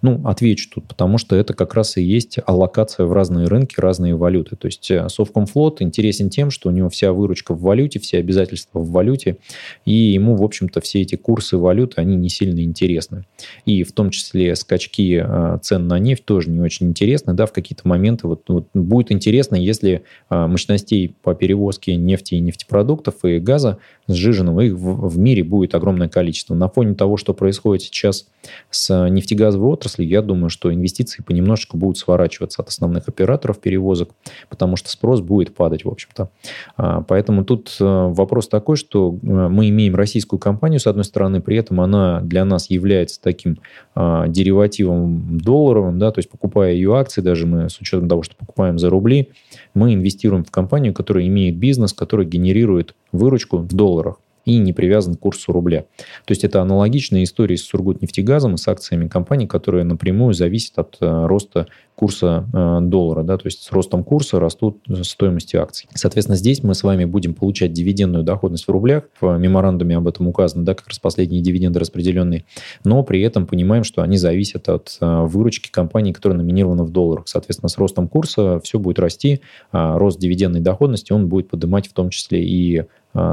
Ну, 0.01 0.21
отвечу 0.25 0.69
тут, 0.73 0.88
потому 0.88 1.17
что 1.17 1.36
это 1.36 1.54
как 1.54 1.73
раз 1.73 1.97
и 1.97 2.04
есть 2.04 2.39
аллокация 2.45 3.06
в 3.06 3.13
разные 3.13 3.47
рынки, 3.47 3.75
разные 3.78 4.15
валюты. 4.15 4.56
То 4.56 4.67
есть 4.67 4.91
Совкомфлот 5.08 5.82
интересен 5.82 6.30
тем, 6.30 6.51
что 6.51 6.69
у 6.69 6.71
него 6.71 6.89
вся 6.89 7.12
выручка 7.12 7.54
в 7.56 7.62
валюте, 7.62 8.00
все 8.00 8.20
обязательства 8.20 8.80
в 8.80 8.91
валюте, 8.91 9.38
и 9.86 9.94
ему, 9.94 10.36
в 10.36 10.44
общем-то, 10.44 10.82
все 10.82 11.02
эти 11.02 11.15
курсы 11.15 11.58
валюты, 11.58 12.02
они 12.02 12.15
не 12.15 12.30
сильно 12.30 12.60
интересны. 12.62 13.26
И 13.65 13.84
в 13.84 13.91
том 13.91 14.10
числе 14.10 14.56
скачки 14.56 15.22
а, 15.24 15.58
цен 15.60 15.88
на 15.88 16.00
нефть 16.00 16.26
тоже 16.26 16.50
не 16.50 16.62
очень 16.62 16.88
интересны, 16.88 17.34
да, 17.34 17.46
в 17.46 17.54
какие-то 17.54 17.88
моменты 17.88 18.28
вот, 18.28 18.44
вот 18.48 18.68
будет 18.74 19.12
интересно, 19.12 19.56
если 19.56 20.04
а, 20.30 20.48
мощностей 20.48 21.15
по 21.22 21.34
перевозке 21.34 21.96
нефти 21.96 22.36
и 22.36 22.39
нефтепродуктов 22.39 23.24
и 23.24 23.39
газа 23.39 23.80
сжиженного 24.08 24.62
их 24.62 24.74
в, 24.74 25.08
в 25.08 25.18
мире 25.18 25.44
будет 25.44 25.76
огромное 25.76 26.10
количество. 26.10 26.54
На 26.54 26.70
фоне 26.70 26.96
того, 26.96 27.18
что 27.18 27.34
происходит 27.34 27.84
сейчас 27.84 28.28
с 28.70 29.10
нефтегазовой 29.10 29.72
отраслью, 29.72 30.08
я 30.08 30.22
думаю, 30.22 30.50
что 30.50 30.74
инвестиции 30.74 31.24
понемножечку 31.24 31.78
будут 31.78 31.98
сворачиваться 31.98 32.62
от 32.62 32.68
основных 32.68 33.08
операторов 33.08 33.60
перевозок, 33.60 34.10
потому 34.50 34.76
что 34.76 34.89
спрос 34.89 35.22
будет 35.22 35.56
падать, 35.56 35.86
в 35.86 35.89
общем-то. 35.89 36.30
А, 36.78 37.02
поэтому 37.02 37.44
тут 37.45 37.75
э, 37.79 37.84
вопрос 37.84 38.47
такой, 38.49 38.75
что 38.75 39.17
э, 39.21 39.25
мы 39.25 39.69
имеем 39.69 39.95
российскую 39.95 40.39
компанию, 40.39 40.79
с 40.79 40.88
одной 40.88 41.05
стороны, 41.05 41.39
при 41.39 41.58
этом 41.58 41.79
она 41.79 42.19
для 42.21 42.43
нас 42.43 42.69
является 42.69 43.21
таким 43.21 43.60
а, 43.95 44.27
деривативом 44.27 45.38
долларовым, 45.38 45.99
да, 45.99 46.12
то 46.12 46.19
есть 46.19 46.29
покупая 46.29 46.73
ее 46.73 46.97
акции, 46.97 47.21
даже 47.21 47.47
мы 47.47 47.69
с 47.69 47.79
учетом 47.79 48.10
того, 48.10 48.23
что 48.23 48.36
покупаем 48.36 48.77
за 48.77 48.89
рубли, 48.89 49.29
мы 49.73 49.93
инвестируем 49.93 50.43
в 50.43 50.51
компанию, 50.51 50.93
которая 50.93 51.25
имеет 51.27 51.58
бизнес, 51.58 51.93
который 51.93 52.25
генерирует 52.25 52.95
выручку 53.12 53.58
в 53.58 53.73
долларах 53.73 54.17
и 54.45 54.58
не 54.58 54.73
привязан 54.73 55.15
к 55.15 55.19
курсу 55.19 55.51
рубля. 55.51 55.81
То 56.25 56.31
есть 56.31 56.43
это 56.43 56.62
аналогичная 56.62 57.23
история 57.23 57.58
с 57.58 57.63
Сургутнефтегазом 57.63 58.55
и 58.55 58.58
с 58.58 58.67
акциями 58.67 59.08
компаний, 59.08 59.47
которые 59.47 59.84
напрямую 59.84 60.34
зависят 60.34 60.77
от 60.79 60.97
э, 61.01 61.25
роста 61.25 61.67
курса 61.95 62.47
э, 62.53 62.79
доллара. 62.81 63.23
Да? 63.23 63.38
То 63.38 63.47
есть 63.47 63.63
с 63.63 63.71
ростом 63.71 64.03
курса 64.03 64.39
растут 64.39 64.84
стоимости 65.03 65.55
акций. 65.55 65.88
Соответственно, 65.93 66.36
здесь 66.36 66.62
мы 66.63 66.75
с 66.75 66.84
вами 66.84 67.05
будем 67.05 67.34
получать 67.34 67.73
дивидендную 67.73 68.23
доходность 68.23 68.67
в 68.67 68.71
рублях. 68.71 69.05
В 69.19 69.38
меморандуме 69.38 69.97
об 69.97 70.08
этом 70.08 70.27
указано, 70.27 70.65
да, 70.65 70.75
как 70.75 70.88
раз 70.89 70.99
последние 70.99 71.41
дивиденды 71.41 71.79
распределенные. 71.79 72.45
Но 72.84 73.03
при 73.03 73.21
этом 73.21 73.47
понимаем, 73.47 73.84
что 73.84 74.01
они 74.01 74.17
зависят 74.17 74.69
от 74.69 74.97
э, 75.01 75.21
выручки 75.25 75.69
компании, 75.71 76.12
которая 76.12 76.38
номинирована 76.38 76.84
в 76.84 76.91
долларах. 76.91 77.27
Соответственно, 77.27 77.69
с 77.69 77.77
ростом 77.77 78.08
курса 78.08 78.60
все 78.60 78.77
будет 78.77 78.99
расти, 78.99 79.41
а 79.71 79.97
рост 79.97 80.19
дивидендной 80.19 80.62
доходности 80.62 81.13
он 81.13 81.27
будет 81.27 81.49
поднимать 81.49 81.88
в 81.88 81.93
том 81.93 82.10
числе 82.10 82.43
и 82.43 82.86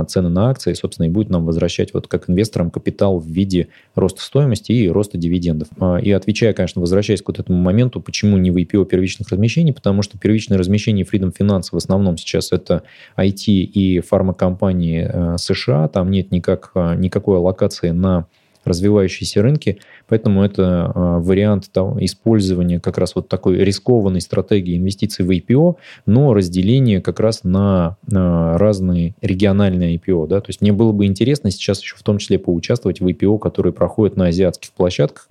цены 0.09 0.29
на 0.29 0.51
акции, 0.51 0.73
собственно, 0.75 1.07
и 1.07 1.11
будет 1.11 1.31
нам 1.31 1.45
возвращать 1.45 1.93
вот 1.95 2.07
как 2.09 2.31
инвесторам 2.31 2.71
капитал 2.71 3.19
в 3.19 3.27
виде 3.27 3.69
роста 3.95 4.21
стоимости 4.23 4.73
и 4.73 4.89
роста 4.89 5.19
дивидендов. 5.19 5.69
А, 5.81 5.97
и 5.97 6.11
отвечая, 6.11 6.53
конечно, 6.53 6.81
возвращаясь 6.81 7.23
к 7.23 7.29
вот 7.29 7.39
этому 7.39 7.59
моменту, 7.59 8.01
почему 8.01 8.37
не 8.39 8.51
в 8.51 8.57
IPO 8.57 8.87
первичных 8.87 9.29
размещений, 9.31 9.73
потому 9.73 10.03
что 10.03 10.19
первичные 10.19 10.59
размещения 10.59 11.03
Freedom 11.03 11.33
Finance 11.37 11.69
в 11.73 11.77
основном 11.77 12.17
сейчас 12.17 12.53
это 12.53 12.83
IT 13.17 13.47
и 13.47 14.01
фармакомпании 14.01 15.09
э, 15.11 15.39
США, 15.39 15.89
там 15.89 16.11
нет 16.11 16.31
никак, 16.31 16.73
никакой 16.75 17.39
аллокации 17.39 17.91
на 17.91 18.27
развивающиеся 18.65 19.43
рынки, 19.43 19.79
поэтому 20.09 20.45
это 20.45 20.93
а, 20.95 21.19
вариант 21.19 21.71
того, 21.73 21.97
использования 22.05 22.81
как 22.81 22.99
раз 22.99 23.15
вот 23.15 23.29
такой 23.29 23.59
рискованной 23.59 24.21
стратегии 24.21 24.77
инвестиций 24.77 25.25
в 25.25 25.31
IPO, 25.31 25.77
но 26.07 26.35
разделение 26.35 27.01
как 27.01 27.21
раз 27.21 27.45
на, 27.45 27.97
на 28.07 28.59
разные 28.59 29.15
региональные 29.21 29.97
IPO. 29.97 30.29
Да? 30.29 30.41
То 30.41 30.51
есть 30.51 30.61
мне 30.61 30.73
было 30.73 30.93
бы 30.93 31.07
интересно 31.07 31.51
сейчас 31.51 31.81
еще 31.81 31.97
в 31.97 32.03
том 32.03 32.19
числе 32.19 32.39
поучаствовать 32.39 33.01
в 33.01 33.07
IPO, 33.07 33.39
которые 33.39 33.73
проходят 33.73 34.17
на 34.17 34.27
азиатских 34.27 34.73
площадках. 34.73 35.29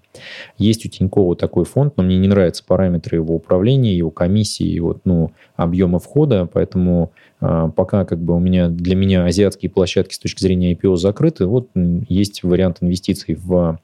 Есть 0.57 0.85
у 0.85 0.89
Тинькова 0.89 1.35
такой 1.35 1.65
фонд, 1.65 1.95
но 1.97 2.03
мне 2.03 2.17
не 2.17 2.27
нравятся 2.27 2.63
параметры 2.65 3.17
его 3.17 3.35
управления, 3.35 3.95
его 3.95 4.11
комиссии, 4.11 4.65
его 4.65 4.99
ну, 5.05 5.31
объема 5.55 5.99
входа, 5.99 6.49
поэтому 6.51 7.11
а, 7.11 7.30
пока 7.41 8.05
как 8.05 8.19
бы 8.19 8.35
у 8.35 8.39
меня 8.39 8.69
для 8.69 8.95
меня 8.95 9.25
азиатские 9.25 9.71
площадки 9.71 10.13
с 10.13 10.19
точки 10.19 10.41
зрения 10.41 10.73
IPO 10.73 10.95
закрыты. 10.95 11.47
Вот 11.47 11.69
есть 12.07 12.43
вариант 12.43 12.77
инвестиций 12.81 13.35
в 13.35 13.79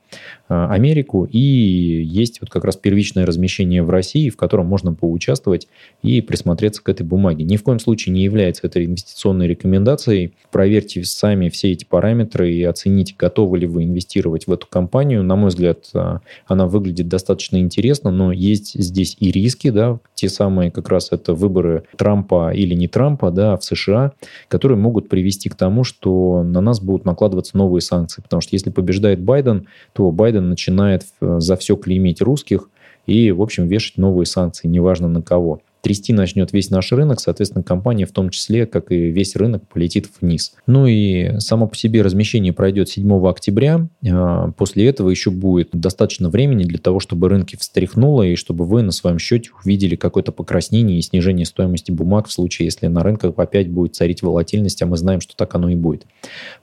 а, 0.50 0.74
Америку 0.74 1.28
и 1.30 1.40
есть 1.40 2.40
вот 2.40 2.50
как 2.50 2.64
раз 2.64 2.78
первичное 2.78 3.26
размещение 3.26 3.84
в 3.84 3.90
России, 3.90 4.30
в 4.30 4.38
котором 4.38 4.68
можно 4.68 4.94
поучаствовать 4.94 5.68
и 6.02 6.22
присмотреться 6.22 6.82
к 6.82 6.90
этой 6.90 7.06
бумаге. 7.06 7.44
Ни 7.44 7.58
в 7.58 7.64
коем 7.64 7.80
случае 7.80 8.14
не 8.14 8.24
является 8.24 8.68
это 8.68 8.84
инвестиционной 8.84 9.48
рекомендацией. 9.48 10.34
Проверьте 10.52 11.04
сами 11.04 11.50
все 11.50 11.72
эти 11.72 11.84
параметры 11.84 12.54
и 12.54 12.64
оцените, 12.64 13.16
готовы 13.18 13.60
ли 13.60 13.68
вы 13.68 13.84
инвестировать 13.84 14.48
в 14.48 14.54
эту 14.54 14.68
компанию. 14.68 15.24
На 15.24 15.36
мой 15.36 15.50
взгляд, 15.50 15.90
а, 15.94 16.22
она 16.46 16.68
выглядит 16.68 17.08
достаточно 17.08 17.58
интересно, 17.58 18.12
но 18.12 18.32
есть 18.32 18.74
здесь 18.74 19.18
и 19.20 19.32
риски, 19.32 19.70
да, 19.70 20.00
те 20.14 20.30
самые 20.30 20.72
как 20.72 20.90
раз 20.90 21.12
это 21.12 21.34
выборы 21.34 21.84
Трампа 21.98 22.54
или 22.54 22.74
не 22.74 22.88
Трампа, 22.88 23.32
да, 23.32 23.47
в 23.56 23.64
США, 23.64 24.12
которые 24.48 24.78
могут 24.78 25.08
привести 25.08 25.48
к 25.50 25.56
тому, 25.56 25.84
что 25.84 26.44
на 26.44 26.60
нас 26.60 26.82
будут 26.82 27.06
накладываться 27.06 27.56
новые 27.56 27.82
санкции. 27.82 28.22
Потому 28.22 28.42
что 28.42 28.56
если 28.56 28.72
побеждает 28.72 29.22
Байден, 29.22 29.68
то 29.94 30.12
Байден 30.12 30.50
начинает 30.50 31.04
э, 31.22 31.40
за 31.40 31.56
все 31.56 31.78
клеймить 31.78 32.22
русских 32.22 32.70
и, 33.06 33.32
в 33.32 33.42
общем, 33.42 33.68
вешать 33.68 33.98
новые 33.98 34.26
санкции, 34.26 34.68
неважно 34.68 35.08
на 35.08 35.22
кого 35.22 35.62
трясти 35.88 36.12
начнет 36.12 36.52
весь 36.52 36.70
наш 36.70 36.92
рынок, 36.92 37.22
соответственно, 37.22 37.64
компания 37.64 38.06
в 38.06 38.12
том 38.12 38.30
числе, 38.30 38.66
как 38.66 38.92
и 38.92 39.10
весь 39.10 39.38
рынок, 39.38 39.64
полетит 39.70 40.10
вниз. 40.20 40.54
Ну 40.66 40.86
и 40.86 41.40
само 41.40 41.66
по 41.66 41.78
себе 41.78 42.02
размещение 42.02 42.52
пройдет 42.52 42.90
7 42.90 43.26
октября. 43.26 43.88
А, 44.06 44.52
после 44.58 44.90
этого 44.90 45.10
еще 45.10 45.32
будет 45.32 45.70
достаточно 45.72 46.30
времени 46.30 46.66
для 46.66 46.78
того, 46.78 47.00
чтобы 47.00 47.30
рынки 47.30 47.56
встряхнуло 47.56 48.24
и 48.24 48.36
чтобы 48.36 48.66
вы 48.66 48.82
на 48.82 48.92
своем 48.92 49.18
счете 49.18 49.52
увидели 49.64 49.96
какое-то 49.96 50.34
покраснение 50.34 51.00
и 51.00 51.02
снижение 51.02 51.46
стоимости 51.46 51.90
бумаг 51.92 52.28
в 52.28 52.34
случае, 52.34 52.66
если 52.66 52.88
на 52.88 53.02
рынках 53.02 53.36
опять 53.38 53.70
будет 53.70 53.96
царить 53.96 54.22
волатильность, 54.22 54.82
а 54.82 54.88
мы 54.88 54.98
знаем, 54.98 55.22
что 55.22 55.38
так 55.38 55.56
оно 55.56 55.70
и 55.70 55.76
будет. 55.76 56.06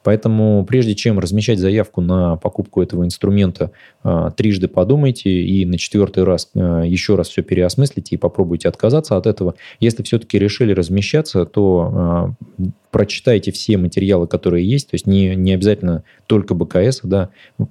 Поэтому 0.02 0.66
прежде 0.68 0.94
чем 0.94 1.18
размещать 1.18 1.58
заявку 1.58 2.02
на 2.02 2.36
покупку 2.36 2.82
этого 2.82 3.06
инструмента, 3.06 3.70
а, 4.02 4.32
трижды 4.32 4.68
подумайте 4.68 5.30
и 5.30 5.64
на 5.64 5.78
четвертый 5.78 6.24
раз 6.24 6.50
а, 6.54 6.82
еще 6.82 7.14
раз 7.14 7.30
все 7.30 7.42
переосмыслите 7.42 8.16
и 8.16 8.18
попробуйте 8.18 8.68
отказаться 8.68 9.13
плохо 9.14 9.16
от 9.16 9.26
этого. 9.26 9.54
Если 9.80 10.02
все-таки 10.02 10.38
решили 10.38 10.72
размещаться, 10.72 11.44
то 11.44 12.34
э, 12.58 12.64
прочитайте 12.94 13.50
все 13.50 13.76
материалы, 13.76 14.28
которые 14.28 14.64
есть, 14.64 14.90
то 14.90 14.94
есть 14.94 15.08
не, 15.08 15.34
не 15.34 15.52
обязательно 15.52 16.04
только 16.26 16.54
БКС, 16.54 17.00
да, 17.02 17.30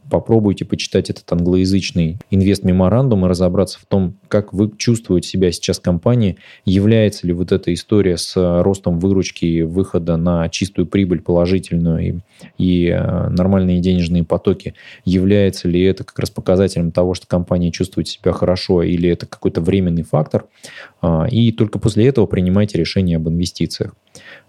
попробуйте 0.10 0.66
почитать 0.66 1.10
этот 1.10 1.32
англоязычный 1.32 2.18
инвест-меморандум 2.30 3.26
и 3.26 3.30
разобраться 3.30 3.80
в 3.80 3.86
том, 3.86 4.16
как 4.28 4.52
вы 4.52 4.70
чувствуете 4.78 5.30
себя 5.30 5.54
сейчас 5.54 5.80
компания, 5.80 6.36
является 6.66 7.26
ли 7.26 7.32
вот 7.32 7.54
эта 7.54 7.74
история 7.74 8.18
с 8.18 8.34
ростом 8.36 9.00
выручки 9.00 9.46
и 9.46 9.62
выхода 9.62 10.18
на 10.18 10.50
чистую 10.50 10.88
прибыль 10.88 11.22
положительную 11.22 12.00
и, 12.06 12.16
и 12.58 12.88
э, 12.88 13.30
нормальные 13.30 13.80
денежные 13.80 14.26
потоки, 14.26 14.74
является 15.06 15.70
ли 15.70 15.82
это 15.84 16.04
как 16.04 16.20
раз 16.20 16.32
показателем 16.32 16.92
того, 16.92 17.14
что 17.14 17.28
компания 17.28 17.72
чувствует 17.72 18.10
себя 18.10 18.34
хорошо 18.34 18.84
или 18.84 19.10
это 19.10 19.26
какой-то 19.26 19.62
временный 19.62 20.04
фактор, 20.04 20.48
а, 20.93 20.93
и 21.32 21.52
только 21.52 21.80
после 21.80 22.08
этого 22.08 22.26
принимайте 22.26 22.78
решение 22.78 23.18
об 23.18 23.28
инвестициях. 23.28 23.94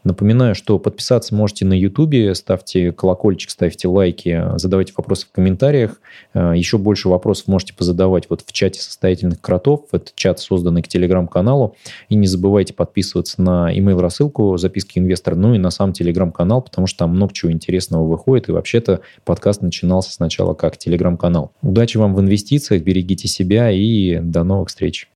Напоминаю, 0.05 0.55
что 0.55 0.79
подписаться 0.79 1.35
можете 1.35 1.65
на 1.65 1.73
YouTube, 1.73 2.37
ставьте 2.37 2.93
колокольчик, 2.93 3.51
ставьте 3.51 3.89
лайки, 3.89 4.45
задавайте 4.57 4.93
вопросы 4.95 5.27
в 5.27 5.33
комментариях. 5.33 5.99
Э, 6.35 6.53
Еще 6.55 6.77
больше 6.77 7.09
вопросов 7.09 7.49
можете 7.49 7.73
позадавать 7.73 8.29
вот 8.29 8.43
в 8.43 8.53
чате 8.53 8.83
состоятельных 8.83 9.41
кротов. 9.41 9.87
Это 9.93 10.13
чат, 10.15 10.41
созданный 10.41 10.83
к 10.83 10.89
телеграм-каналу. 10.89 11.77
И 12.11 12.17
не 12.17 12.27
забывайте 12.27 12.75
подписываться 12.75 13.41
на 13.41 13.75
email 13.75 13.99
рассылку 13.99 14.59
записки 14.59 14.99
инвестора, 14.99 15.37
ну 15.37 15.55
и 15.55 15.59
на 15.59 15.71
сам 15.71 15.95
телеграм-канал, 15.95 16.61
потому 16.61 16.87
что 16.87 17.01
там 17.01 17.11
много 17.11 17.33
чего 17.33 17.51
интересного 17.51 18.07
выходит. 18.07 18.51
И 18.51 18.53
вообще-то 18.53 19.01
подкаст 19.25 19.63
начинался 19.63 20.13
сначала 20.13 20.53
как 20.53 20.77
телеграм-канал. 20.77 21.53
Удачи 21.63 21.97
вам 21.97 22.15
в 22.15 22.21
инвестициях, 22.21 22.83
берегите 22.83 23.27
себя 23.27 23.71
и 23.71 24.17
до 24.17 24.45
новых 24.45 24.69
встреч. 24.69 25.09